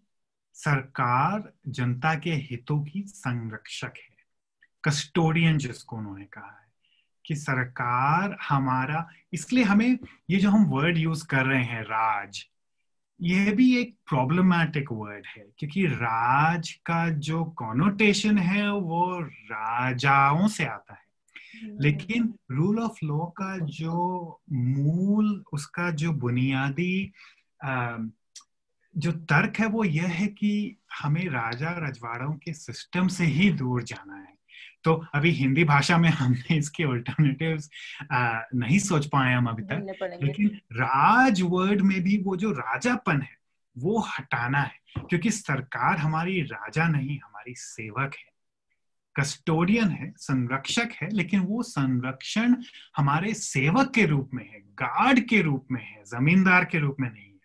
[0.54, 4.16] सरकार जनता के हितों की संरक्षक है
[4.84, 6.66] कस्टोडियन जिसको उन्होंने कहा है
[7.24, 9.98] कि सरकार हमारा, इसलिए हमें
[10.30, 12.44] ये जो हम वर्ड यूज़ कर रहे हैं, राज,
[13.20, 20.64] यह भी एक प्रॉब्लमैटिक वर्ड है क्योंकि राज का जो कॉनोटेशन है, वो राजाओं से
[20.64, 21.07] आता है।
[21.80, 27.12] लेकिन रूल ऑफ़ लॉ का जो मूल उसका जो बुनियादी
[28.96, 33.82] जो तर्क है वो यह है कि हमें राजा रजवाड़ों के सिस्टम से ही दूर
[33.82, 34.38] जाना है।
[34.84, 37.70] तो अभी हिंदी भाषा में हमने इसके ऑल्टरनेटिव्स
[38.54, 39.86] नहीं सोच पाए हम अभी तक।
[40.22, 43.36] लेकिन राज वर्ड में भी वो जो राजापन है
[43.78, 48.37] वो हटाना है। क्योंकि सरकार हमारी राजा नहीं हमारी सेवक है।
[49.18, 52.54] कस्टोडियन है संरक्षक है लेकिन वो संरक्षण
[52.96, 57.10] हमारे सेवक के रूप में है गार्ड के रूप में है जमींदार के रूप में
[57.12, 57.38] नहीं है।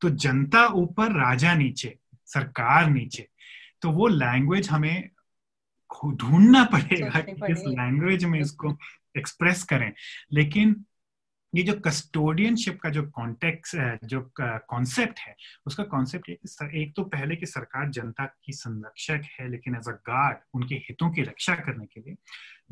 [0.00, 3.28] तो जनता ऊपर राजा नीचे सरकार नीचे।
[3.82, 5.08] तो वो लैंग्वेज हमें
[6.14, 8.76] ढूंढना पड़ेगा कि इस लैंग्वेज में इसको
[9.18, 9.92] एक्सप्रेस करें।
[10.32, 10.84] लेकिन
[11.54, 13.74] ये जो कस्टोडियनशिप का जो कॉन्टेक्स
[14.04, 15.34] जो कॉन्सेप्ट है,
[15.66, 16.28] उसका कॉन्सेप्ट
[16.74, 21.10] एक तो पहले की सरकार जनता की संरक्षक है, लेकिन एज अ गार्ड उनके हितों
[21.10, 22.16] की रक्षा करने के लिए।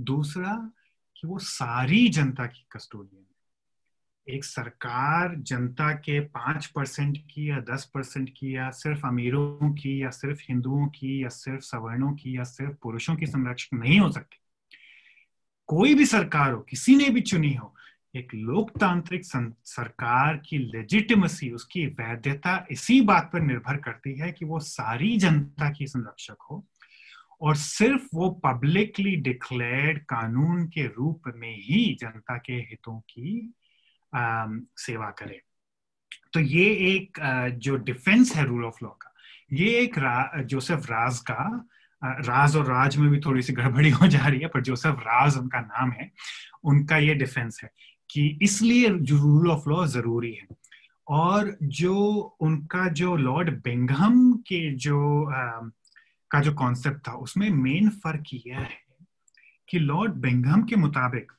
[0.01, 0.71] दूसरा,
[1.17, 7.59] कि वो सारी जनता की कस्टोडियन है। एक सरकार जनता के पाँच परसेंट की या
[7.61, 12.37] दस परसेंट की या सिर्फ़ अमीरों की या सिर्फ़ हिंदुओं की या सिर्फ़ सवर्णों की
[12.37, 14.39] या सिर्फ़ पुरुषों की संरक्षक नहीं हो सकती।
[15.69, 17.75] कोई भी सरकार हो, किसी ने भी चुनी हो
[18.17, 19.25] एक लोकतांत्रिक
[19.65, 25.71] सरकार की लेजिटिमेसी उसकी वैधता इसी बात पर निर्भर करती है कि वो सारी जनता
[25.71, 26.65] की संरक्षक हो
[27.41, 33.55] और सिर्फ़ वो पब्लिकली डिक्लेयर्ड कानून के रूप में ही जनता के हितों की
[34.13, 34.47] आ,
[34.77, 35.41] सेवा करे।
[36.33, 37.19] तो ये एक
[37.63, 39.13] जो डिफेंस है रूल ऑफ़ लॉ का
[39.53, 41.69] ये एक रा, जोसेफ राज का
[42.03, 45.37] राज और राज में भी थोड़ी सी गड़बड़ी हो जा रही है पर जोसेफ राज
[45.37, 46.11] उनका नाम है
[46.65, 47.71] उनका ये डिफेंस है।
[48.11, 50.47] कि इसलिए रूल ऑफ़ लॉ ज़रूरी है।
[51.09, 51.97] और जो
[52.41, 55.71] उनका जो लॉर्ड बेंगम के जो आ,
[56.31, 58.83] का जो कॉन्सेप्ट था उसमें मेन फ़र्क यह है
[59.69, 61.33] कि लॉर्ड बेंगम के मुताबिक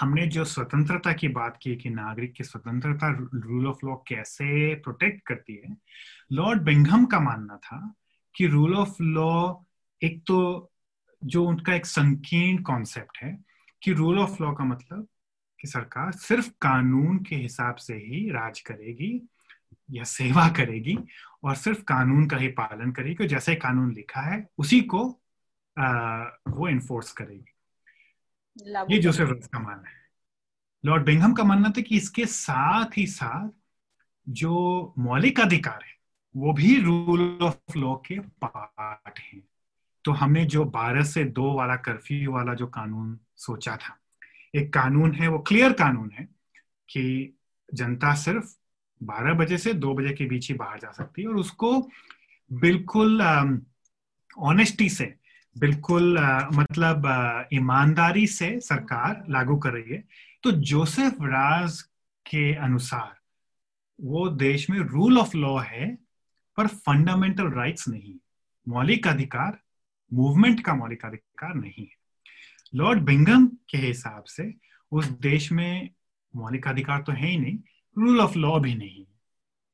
[0.00, 5.26] हमने जो स्वतंत्रता की बात की कि नागरिक की स्वतंत्रता रूल ऑफ़ लॉ कैसे प्रोटेक्ट
[5.26, 5.76] करती है
[6.32, 7.94] लॉर्ड बेंगम का मानना था
[8.34, 9.54] कि रूल ऑफ़ लॉ
[10.02, 10.70] एक तो
[11.24, 13.38] जो उनका एक संकीर्ण कॉन्सेप्ट है
[13.82, 15.08] कि रूल ऑफ़ लॉ का मतलब
[15.62, 19.28] कि सरकार सिर्फ़ कानून के हिसाब से ही राज करेगी
[19.90, 20.98] या सेवा करेगी
[21.44, 25.20] और सिर्फ़ कानून का ही पालन करेगी। जैसे कानून लिखा है उसी को
[25.78, 27.54] आ, वो इन्फोर्स करेगी।
[28.90, 30.02] ये जोसेफ रस का मानना है।
[30.84, 33.48] लॉर्ड बेंगम का मानना था कि इसके साथ ही साथ
[34.28, 35.94] जो मौलिक अधिकार है
[36.36, 39.42] वो भी रूल ऑफ़ लॉ के पार्ट हैं।
[40.04, 44.01] तो हमने जो बारह से दो वाला कर्फ्यू वाला जो कानून सोचा था
[44.54, 46.24] एक कानून है वो क्लियर कानून है
[46.88, 47.34] कि
[47.74, 48.54] जनता सिर्फ़
[49.00, 51.70] बारह बजे से दो बजे के बीच ही बाहर जा सकती है और उसको
[52.50, 53.22] बिल्कुल
[54.38, 55.14] ऑनेस्टी से
[55.56, 60.04] बिल्कुल आ, मतलब ईमानदारी से सरकार लागू कर रही है।
[60.42, 61.80] तो जोसेफ राज
[62.26, 63.16] के अनुसार
[63.98, 65.94] वो देश में रूल ऑफ़ लॉ है
[66.56, 68.14] पर फंडामेंटल राइट्स नहीं
[68.66, 69.58] मौलिक अधिकार
[70.12, 72.01] मूवमेंट का मौलिक अधिकार नहीं है।
[72.72, 74.52] लॉर्ड बिंगम के हिसाब से
[74.92, 75.90] उस देश में
[76.34, 77.58] मौलिक अधिकार तो है ही नहीं
[77.96, 79.04] रूल ऑफ़ लॉ भी नहीं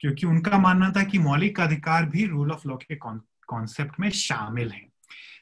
[0.00, 4.70] क्योंकि उनका मानना था कि मौलिक अधिकार भी रूल ऑफ़ लॉ के कॉन्सेप्ट में शामिल
[4.70, 4.86] हैं।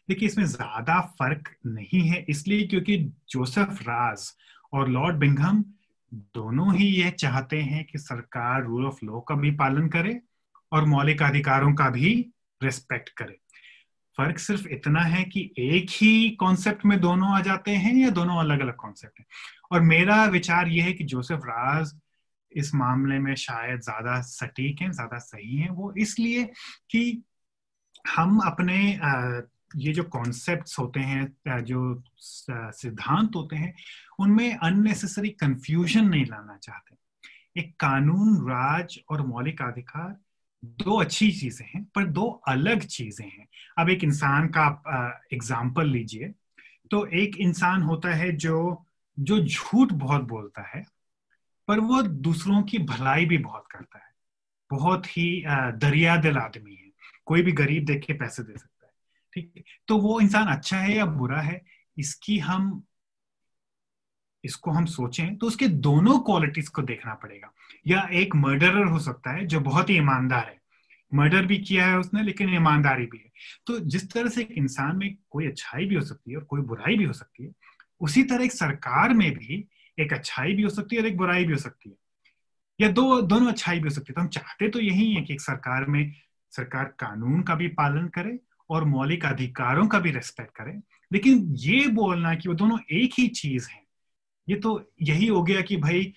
[0.09, 2.96] देखिए, इसमें ज़्यादा फ़र्क नहीं है, इसलिए क्योंकि
[3.30, 4.30] जोसेफ राज
[4.72, 5.64] और लॉर्ड बिंघम
[6.12, 10.20] दोनों ही ये चाहते हैं कि सरकार रूल ऑफ़ लॉ का भी पालन करे
[10.72, 12.14] और मौलिक अधिकारों का भी
[12.61, 13.38] रिस्पेक्ट करे।
[14.19, 18.39] फ़र्क सिर्फ़ इतना है कि एक ही कॉन्सेप्ट में दोनों आ जाते हैं या दोनों
[18.41, 19.27] अलग अलग कॉन्सेप्ट हैं?
[19.73, 21.93] और मेरा विचार यह है कि जोसेफ राज
[22.53, 26.45] इस मामले में शायद ज़्यादा सटीक हैं, ज़्यादा सही हैं। वो इसलिए
[26.91, 27.23] कि
[28.09, 28.79] हम अपने
[29.77, 33.75] ये जो कॉन्सेप्ट्स होते हैं जो सिद्धांत होते हैं,
[34.19, 40.17] उनमें अननेसेसरी कंफ्यूजन नहीं लाना चाहते। एक कानून, राज और मौलिक अधिकार
[40.62, 43.46] दो अच्छी चीज़ें हैं, पर दो अलग चीज़ें हैं।
[43.78, 46.32] अब एक इंसान का आप एग्ज़ाम्पल लीजिए
[46.90, 48.84] तो एक इंसान होता है जो
[49.18, 50.84] जो झूठ बहुत बोलता है,
[51.68, 54.11] पर वो दूसरों की भलाई भी बहुत करता है।
[54.70, 56.90] बहुत ही दरिया दिल आदमी है।
[57.26, 58.92] कोई भी गरीब देख के पैसे दे सकता है,
[59.32, 59.52] ठीक?
[59.57, 61.61] है तो वो इंसान अच्छा है या बुरा है,
[61.96, 62.82] इसकी हम
[64.47, 67.53] इसको हम सोचें तो उसके दोनों क्वालिटीज को देखना पड़ेगा।
[67.86, 70.61] या एक मर्डरर हो सकता है जो बहुत ही ईमानदार है।
[71.14, 73.30] मर्डर भी किया है उसने, लेकिन ईमानदारी भी है।
[73.66, 76.61] तो जिस तरह से एक इंसान में कोई अच्छाई भी हो सकती है और कोई
[76.61, 77.53] बुराई भी हो सकती है,
[78.01, 79.68] उसी तरह एक सरकार में भी
[80.01, 81.97] एक अच्छाई भी हो सकती है और एक बुराई भी हो सकती है।
[82.80, 85.32] या दो, दोनों अच्छाई भी हो सकती है। तो हम चाहते तो यही है कि
[85.32, 86.12] एक सरकार में,
[86.51, 88.38] सरकार कानून का भी पालन करे
[88.70, 90.80] और मौलिक अधिकारों का भी रेस्पेक्ट करे।
[91.12, 93.86] लेकिन ये बोलना कि वो दोनों एक ही चीज़ है
[94.49, 96.12] ये तो यही हो गया कि भाई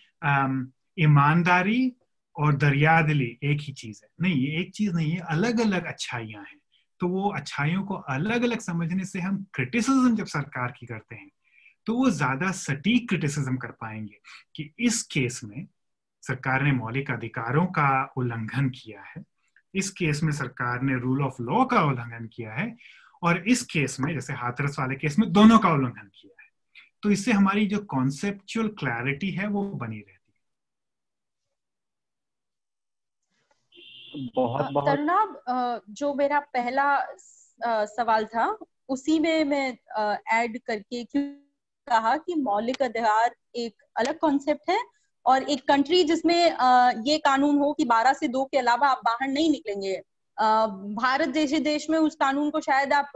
[0.97, 1.91] ईमानदारी
[2.36, 5.86] और दरिया दिली एक ही चीज़ है। नहीं, ये एक चीज़ नहीं है अलग अलग
[5.86, 6.57] अच्छाइयाँ हैं।
[7.01, 11.30] तो वो अच्छाइयों को अलग अलग समझने से हम क्रिटिसिज्म जब सरकार की करते हैं
[11.88, 14.17] तो वो ज़्यादा सटीक क्रिटिसिज्म कर पाएँगे
[14.55, 15.67] कि इस केस में
[16.23, 19.23] सरकार ने मौलिक अधिकारों का उल्लंघन किया है,
[19.73, 22.75] इस केस में सरकार ने रूल ऑफ़ लॉ का उल्लंघन किया है,
[23.23, 26.38] और इस केस में, जैसे हाथरस वाले केस में दोनों का उल्लंघन किया
[27.04, 30.18] तो इससे हमारी जो कॉन्सेप्चुअल क्लैरिटी है वो बनी रहती
[34.36, 36.86] बहुत बहुत। तरुणाब जो मेरा पहला
[37.86, 38.58] सवाल था
[38.89, 39.68] उसी में मैं
[40.34, 41.24] ऐड करके क्यों
[41.88, 44.80] कहा कि मौलिक अधिकार एक अलग कॉन्सेप्ट है
[45.26, 46.36] और एक कंट्री जिसमें
[47.08, 50.02] ये कानून हो कि 12 से 2 के अलावा आप बाहर नहीं निकलेंगे।
[50.39, 53.11] भारत जैसे देश में उस कानून को शायद आप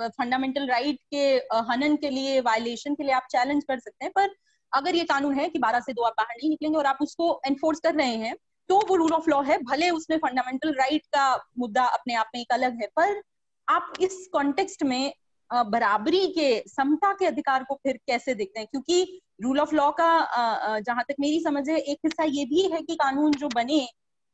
[0.00, 1.24] फंडामेंटल राइट के
[1.70, 4.34] हनन के लिए वायलेशन के लिए आप चैलेंज कर सकते हैं, पर
[4.72, 7.40] अगर ये कानून है कि 12 से दो आप बाहर नहीं निकलेंगे और आप उसको
[7.46, 8.34] एनफोर्स कर रहे हैं
[8.68, 12.40] तो वो रूल ऑफ़ लॉ है, भले उसमें फंडामेंटल राइट का मुद्दा अपने आप में
[12.40, 13.20] एक अलग है, पर
[13.68, 15.12] आप इस कॉन्टेक्स्ट में
[15.50, 18.68] बराबरी के, समता के अधिकार को फिर कैसे देखते हैं?
[18.68, 22.80] क्योंकि रूल ऑफ़ लॉ का जहाँ तक मेरी समझ है, एक हिस्सा ये भी है
[22.82, 23.86] कि कानून जो बने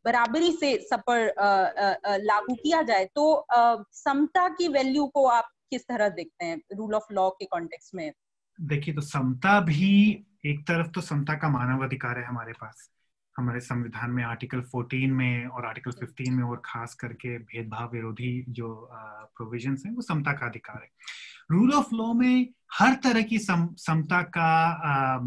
[0.04, 1.26] बराबरी से सब पर
[2.22, 3.46] लागू किया जाए तो
[3.94, 8.12] समता की वैल्यू को आप किस तरह देखते हैं रूल ऑफ़ लॉ के कॉन्टेक्स्ट में?
[8.58, 9.92] देखिए तो समता भी
[10.46, 12.88] एक तरफ़ तो समता का मानव अधिकार है हमारे पास।
[13.36, 18.44] हमारे संविधान में आर्टिकल 14 में और आर्टिकल 15 में और खास करके भेदभाव विरोधी
[18.48, 20.88] जो प्रोविज़न है वो समता का अधिकार है।
[21.50, 25.18] रूल ऑफ़ लॉ में हर तरह की सम, समता का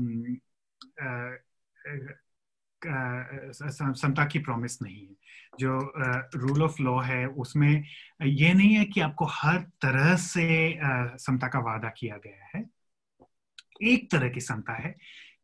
[2.85, 5.15] समता की प्रॉमिस नहीं है।
[5.59, 5.93] जो
[6.35, 7.83] रूल ऑफ़ लॉ है, उसमें
[8.21, 10.79] ये नहीं है कि आपको हर तरह से
[11.17, 12.65] समता का वादा किया गया है।
[13.83, 14.95] एक तरह की समता है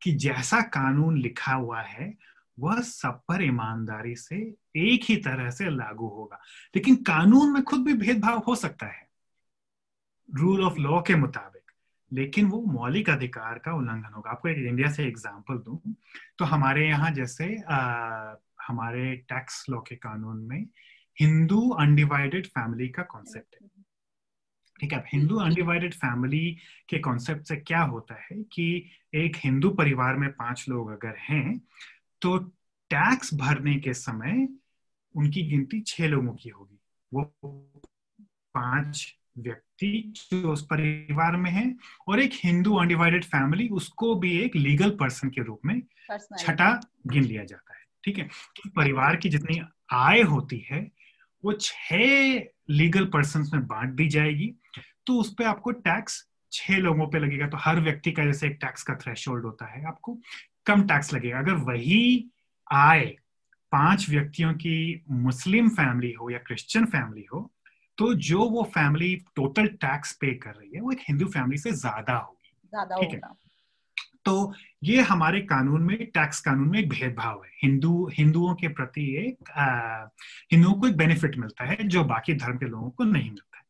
[0.02, 2.18] कि जैसा कानून लिखा हुआ है,
[2.60, 4.36] वह सब पर ईमानदारी से
[4.76, 6.40] एक ही तरह से लागू होगा।
[6.76, 9.10] लेकिन कानून में खुद भी भेदभाव हो सकता है।
[10.36, 11.69] रूल ऑफ़ लॉ के मुताबिक।
[12.12, 15.80] लेकिन वो मौलिक अधिकार का उल्लंघन होगा। आपको एक इंडिया से एग्ज़ाम्पल दूँ
[16.40, 18.36] तो हमारे यहाँ जैसे आ,
[18.68, 20.66] हमारे टैक्स लॉ के कानून में
[21.18, 23.68] हिंदू अनडिवाइडेड फैमिली का कॉन्सेप्ट है।
[24.80, 25.04] ठीक है?
[25.08, 26.58] हिंदू अनडिवाइडेड फैमिली
[26.90, 31.58] के कॉन्सेप्ट से क्या होता है कि एक हिंदू परिवार में पाँच लोग अगर हैं
[32.22, 32.38] तो
[32.92, 34.48] टैक्स भरने के समय
[35.16, 36.80] उनकी गिनती छह लोगों की होगी।
[37.12, 37.24] वो
[38.56, 41.76] पाँच व्यक्ति जो उस परिवार में है
[42.08, 45.82] और एक हिंदू अनडिवाइडेड फैमिली उसको भी एक लीगल पर्सन के रूप में
[46.40, 48.24] छठा गिन लिया जाता है ठीक है?
[48.24, 49.62] कि परिवार की जितनी
[49.94, 50.92] आय होती है
[51.46, 51.98] वो छह
[52.70, 54.56] लीगल पर्सन में बांट दी जाएगी
[55.06, 58.58] तो उस पर आपको टैक्स छह लोगों पे लगेगा तो हर व्यक्ति का जैसे एक
[58.62, 60.20] टैक्स का थ्रेश होता है आपको
[60.66, 62.30] कम टैक्स लगेगा। अगर वही
[62.72, 63.06] आय
[63.72, 67.54] पाँच व्यक्तियों की मुस्लिम फैमिली हो या क्रिश्चियन फैमिली हो
[68.00, 71.72] तो जो वो फैमिली टोटल टैक्स पे कर रही है वो एक हिंदू फैमिली से
[71.74, 73.20] ज़्यादा होगी। ठीक है?
[74.26, 79.04] तो ये हमारे कानून में टैक्स कानून में एक भेदभाव है। हिंदू हिंदुओं के प्रति
[79.18, 79.50] एक
[80.52, 83.64] हिंदुओं को एक बेनिफिट मिलता है जो बाकी धर्म के लोगों को नहीं मिलता है।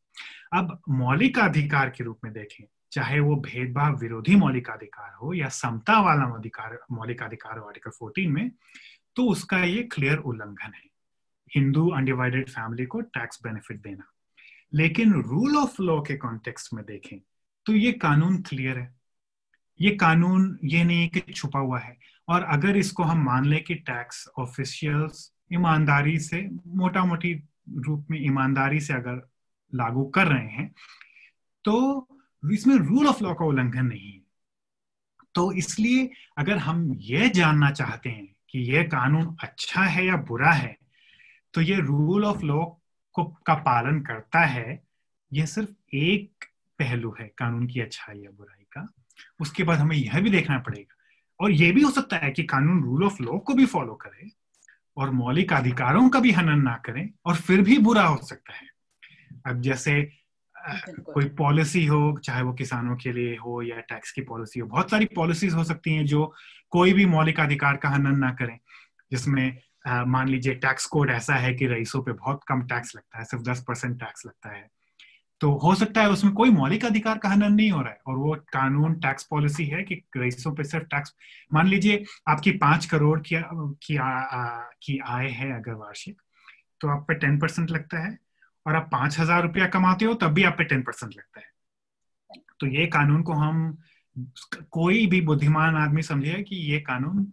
[0.52, 5.48] अब मौलिक अधिकार के रूप में देखें चाहे वो भेदभाव विरोधी मौलिक अधिकार हो या
[5.56, 8.50] समता वाला अधिकार मौलिक अधिकार हो आर्टिकल 14 में
[9.16, 10.88] तो उसका ये क्लियर उल्लंघन है।
[11.52, 14.10] हिंदू अनडिवाइडेड फैमिली को टैक्स बेनिफिट देना।
[14.72, 17.18] लेकिन रूल ऑफ़ लॉ के कॉन्टेक्स्ट में देखें
[17.66, 18.94] तो ये कानून क्लियर है।
[19.80, 21.96] ये कानून, ये नहीं कि छुपा हुआ है।
[22.28, 26.40] और अगर इसको हम मान लें कि टैक्स ऑफिशियल्स ईमानदारी से
[26.76, 27.32] मोटा मोटी
[27.78, 29.28] रूप में ईमानदारी से अगर
[29.72, 30.68] लागू कर रहे हैं
[31.64, 32.06] तो
[32.42, 34.20] इसमें रूल ऑफ़ लॉ का उल्लंघन नहीं है।
[35.34, 40.52] तो इसलिए अगर हम ये जानना चाहते हैं कि यह कानून अच्छा है या बुरा
[40.52, 40.76] है
[41.54, 42.64] तो ये रूल ऑफ़ लॉ
[43.12, 44.82] को का पालन करता है
[45.32, 46.44] यह सिर्फ़ एक
[46.78, 48.94] पहलू है कानून की अच्छाई या बुराई का।
[49.40, 50.96] उसके बाद हमें यह भी देखना पड़ेगा।
[51.40, 54.30] और यह भी हो सकता है कि कानून रूल ऑफ़ लॉ को भी फॉलो करे
[54.96, 58.68] और मौलिक अधिकारों का भी हनन ना करें और फिर भी बुरा हो सकता है।
[59.46, 60.12] अब जैसे
[61.04, 64.90] कोई पॉलिसी हो चाहे वो किसानों के लिए हो या टैक्स की पॉलिसी हो बहुत
[64.90, 66.34] सारी पॉलिसीज़ हो सकती हैं जो
[66.70, 68.58] कोई भी मौलिक अधिकार का हनन ना करें
[69.12, 73.24] जिसमें मान लीजिए टैक्स कोड ऐसा है कि रईसों पे बहुत कम टैक्स लगता है
[73.24, 74.70] सिर्फ़ दस परसेंट टैक्स लगता है
[75.40, 78.16] तो हो सकता है उसमें कोई मौलिक अधिकार का हनन नहीं हो रहा है और
[78.16, 81.14] वो कानून टैक्स पॉलिसी है कि रईसों पे सिर्फ़ टैक्स
[81.54, 83.98] मान लीजिए आपकी पाँच करोड़ की की,
[84.82, 86.22] की आय है अगर वार्षिक
[86.80, 88.18] तो आप पे टेन परसेंट लगता है
[88.66, 91.46] और आप पाँच हज़ार रुपया कमाते हो तब भी आप पे टेन परसेंट लगता है।
[92.60, 93.78] तो ये कानून को हम
[94.70, 97.32] कोई भी बुद्धिमान आदमी समझे कि ये कानून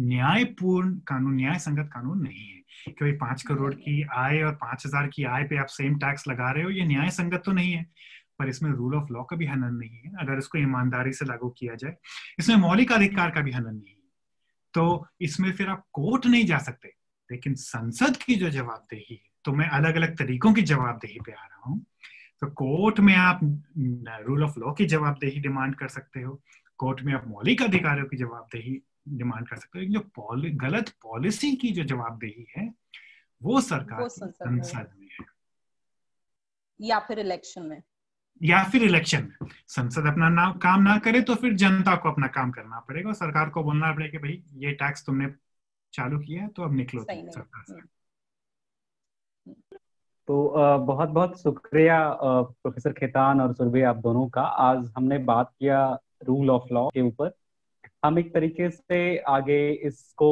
[0.00, 5.06] न्यायपूर्ण कानून न्याय संगत कानून नहीं है। क्योंकि पाँच करोड़ की आय और पाँच हज़ार
[5.06, 7.84] की आय पे आप सेम टैक्स लगा रहे हो ये न्याय संगत तो नहीं है।
[8.38, 11.48] पर इसमें रूल ऑफ़ लॉ का भी हनन नहीं है। अगर इसको ईमानदारी से लागू
[11.58, 11.94] किया जाए
[12.38, 14.04] इसमें मौलिक अधिकार का भी हनन नहीं है।
[14.74, 16.92] तो इसमें फिर आप कोर्ट नहीं जा सकते।
[17.30, 21.44] लेकिन संसद की जो जवाबदेही है तो मैं अलग अलग तरीकों की जवाबदेही पे आ
[21.44, 21.84] रहा हूँ।
[22.42, 23.40] तो कोर्ट में आप
[24.26, 26.40] रूल ऑफ़ लॉ की जवाबदेही डिमांड कर सकते हो।
[26.80, 28.78] कोर्ट में आप मौलिक अधिकारों की जवाबदेही
[29.08, 32.72] डिमांड कर सकते हो। जो पॉलि, गलत पॉलिसी की जो जवाबदेही है
[33.42, 35.24] वो सरकार संसद में है।
[36.80, 37.82] या फिर इलेक्शन में?
[38.42, 42.26] या फिर इलेक्शन में। संसद अपना ना, काम ना करे तो फिर जनता को अपना
[42.26, 45.28] काम करना पड़ेगा और सरकार को बोलना पड़ेगा कि भाई ये टैक्स तुमने
[45.92, 47.96] चालू किया है तो अब निकलो सरकार से।
[50.28, 55.98] तो बहुत बहुत शुक्रिया प्रोफेसर खेतान और सुरभि आप दोनों का। आज हमने बात किया
[56.24, 57.32] रूल ऑफ़ लॉ के ऊपर।
[58.06, 58.96] हम एक तरीके से
[59.28, 60.28] आगे इसको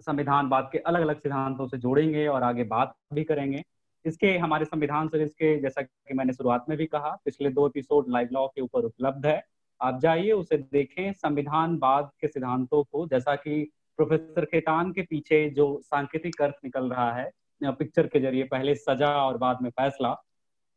[0.00, 3.62] संविधान बात के अलग अलग सिद्धांतों से जोड़ेंगे और आगे बात भी करेंगे।
[4.04, 8.06] इसके, हमारे संविधान सीरीज़ के जैसा कि मैंने शुरुआत में भी कहा, पिछले दो एपिसोड
[8.08, 9.42] लाइव लॉ के ऊपर उपलब्ध है।
[9.80, 13.62] आप जाइए, उसे देखें संविधान बाद के सिद्धांतों को, जैसा कि
[13.98, 19.16] प्रोफेसर खेतान के पीछे जो सांकेतिक अर्थ निकल रहा है पिक्चर के ज़रिए पहले सजा
[19.18, 20.16] और बाद में फैसला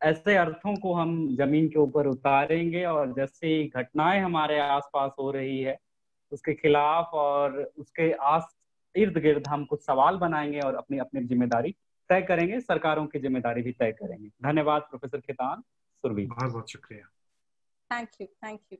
[0.02, 5.60] ऐसे अर्थों को हम ज़मीन के ऊपर उतारेंगे और जैसे घटनाएँ हमारे आसपास हो रही
[5.60, 5.78] है
[6.32, 8.56] उसके खिलाफ और उसके आस
[8.94, 11.74] इर्द गिर्द हम कुछ सवाल बनाएँगे और अपनी अपनी ज़िम्मेदारी
[12.10, 17.08] तय करेंगे सरकारों की ज़िम्मेदारी भी तय करेंगे। धन्यवाद प्रोफेसर खेतान सुरभि। बहुत बहुत शुक्रिया।
[17.90, 18.78] Thank you thank you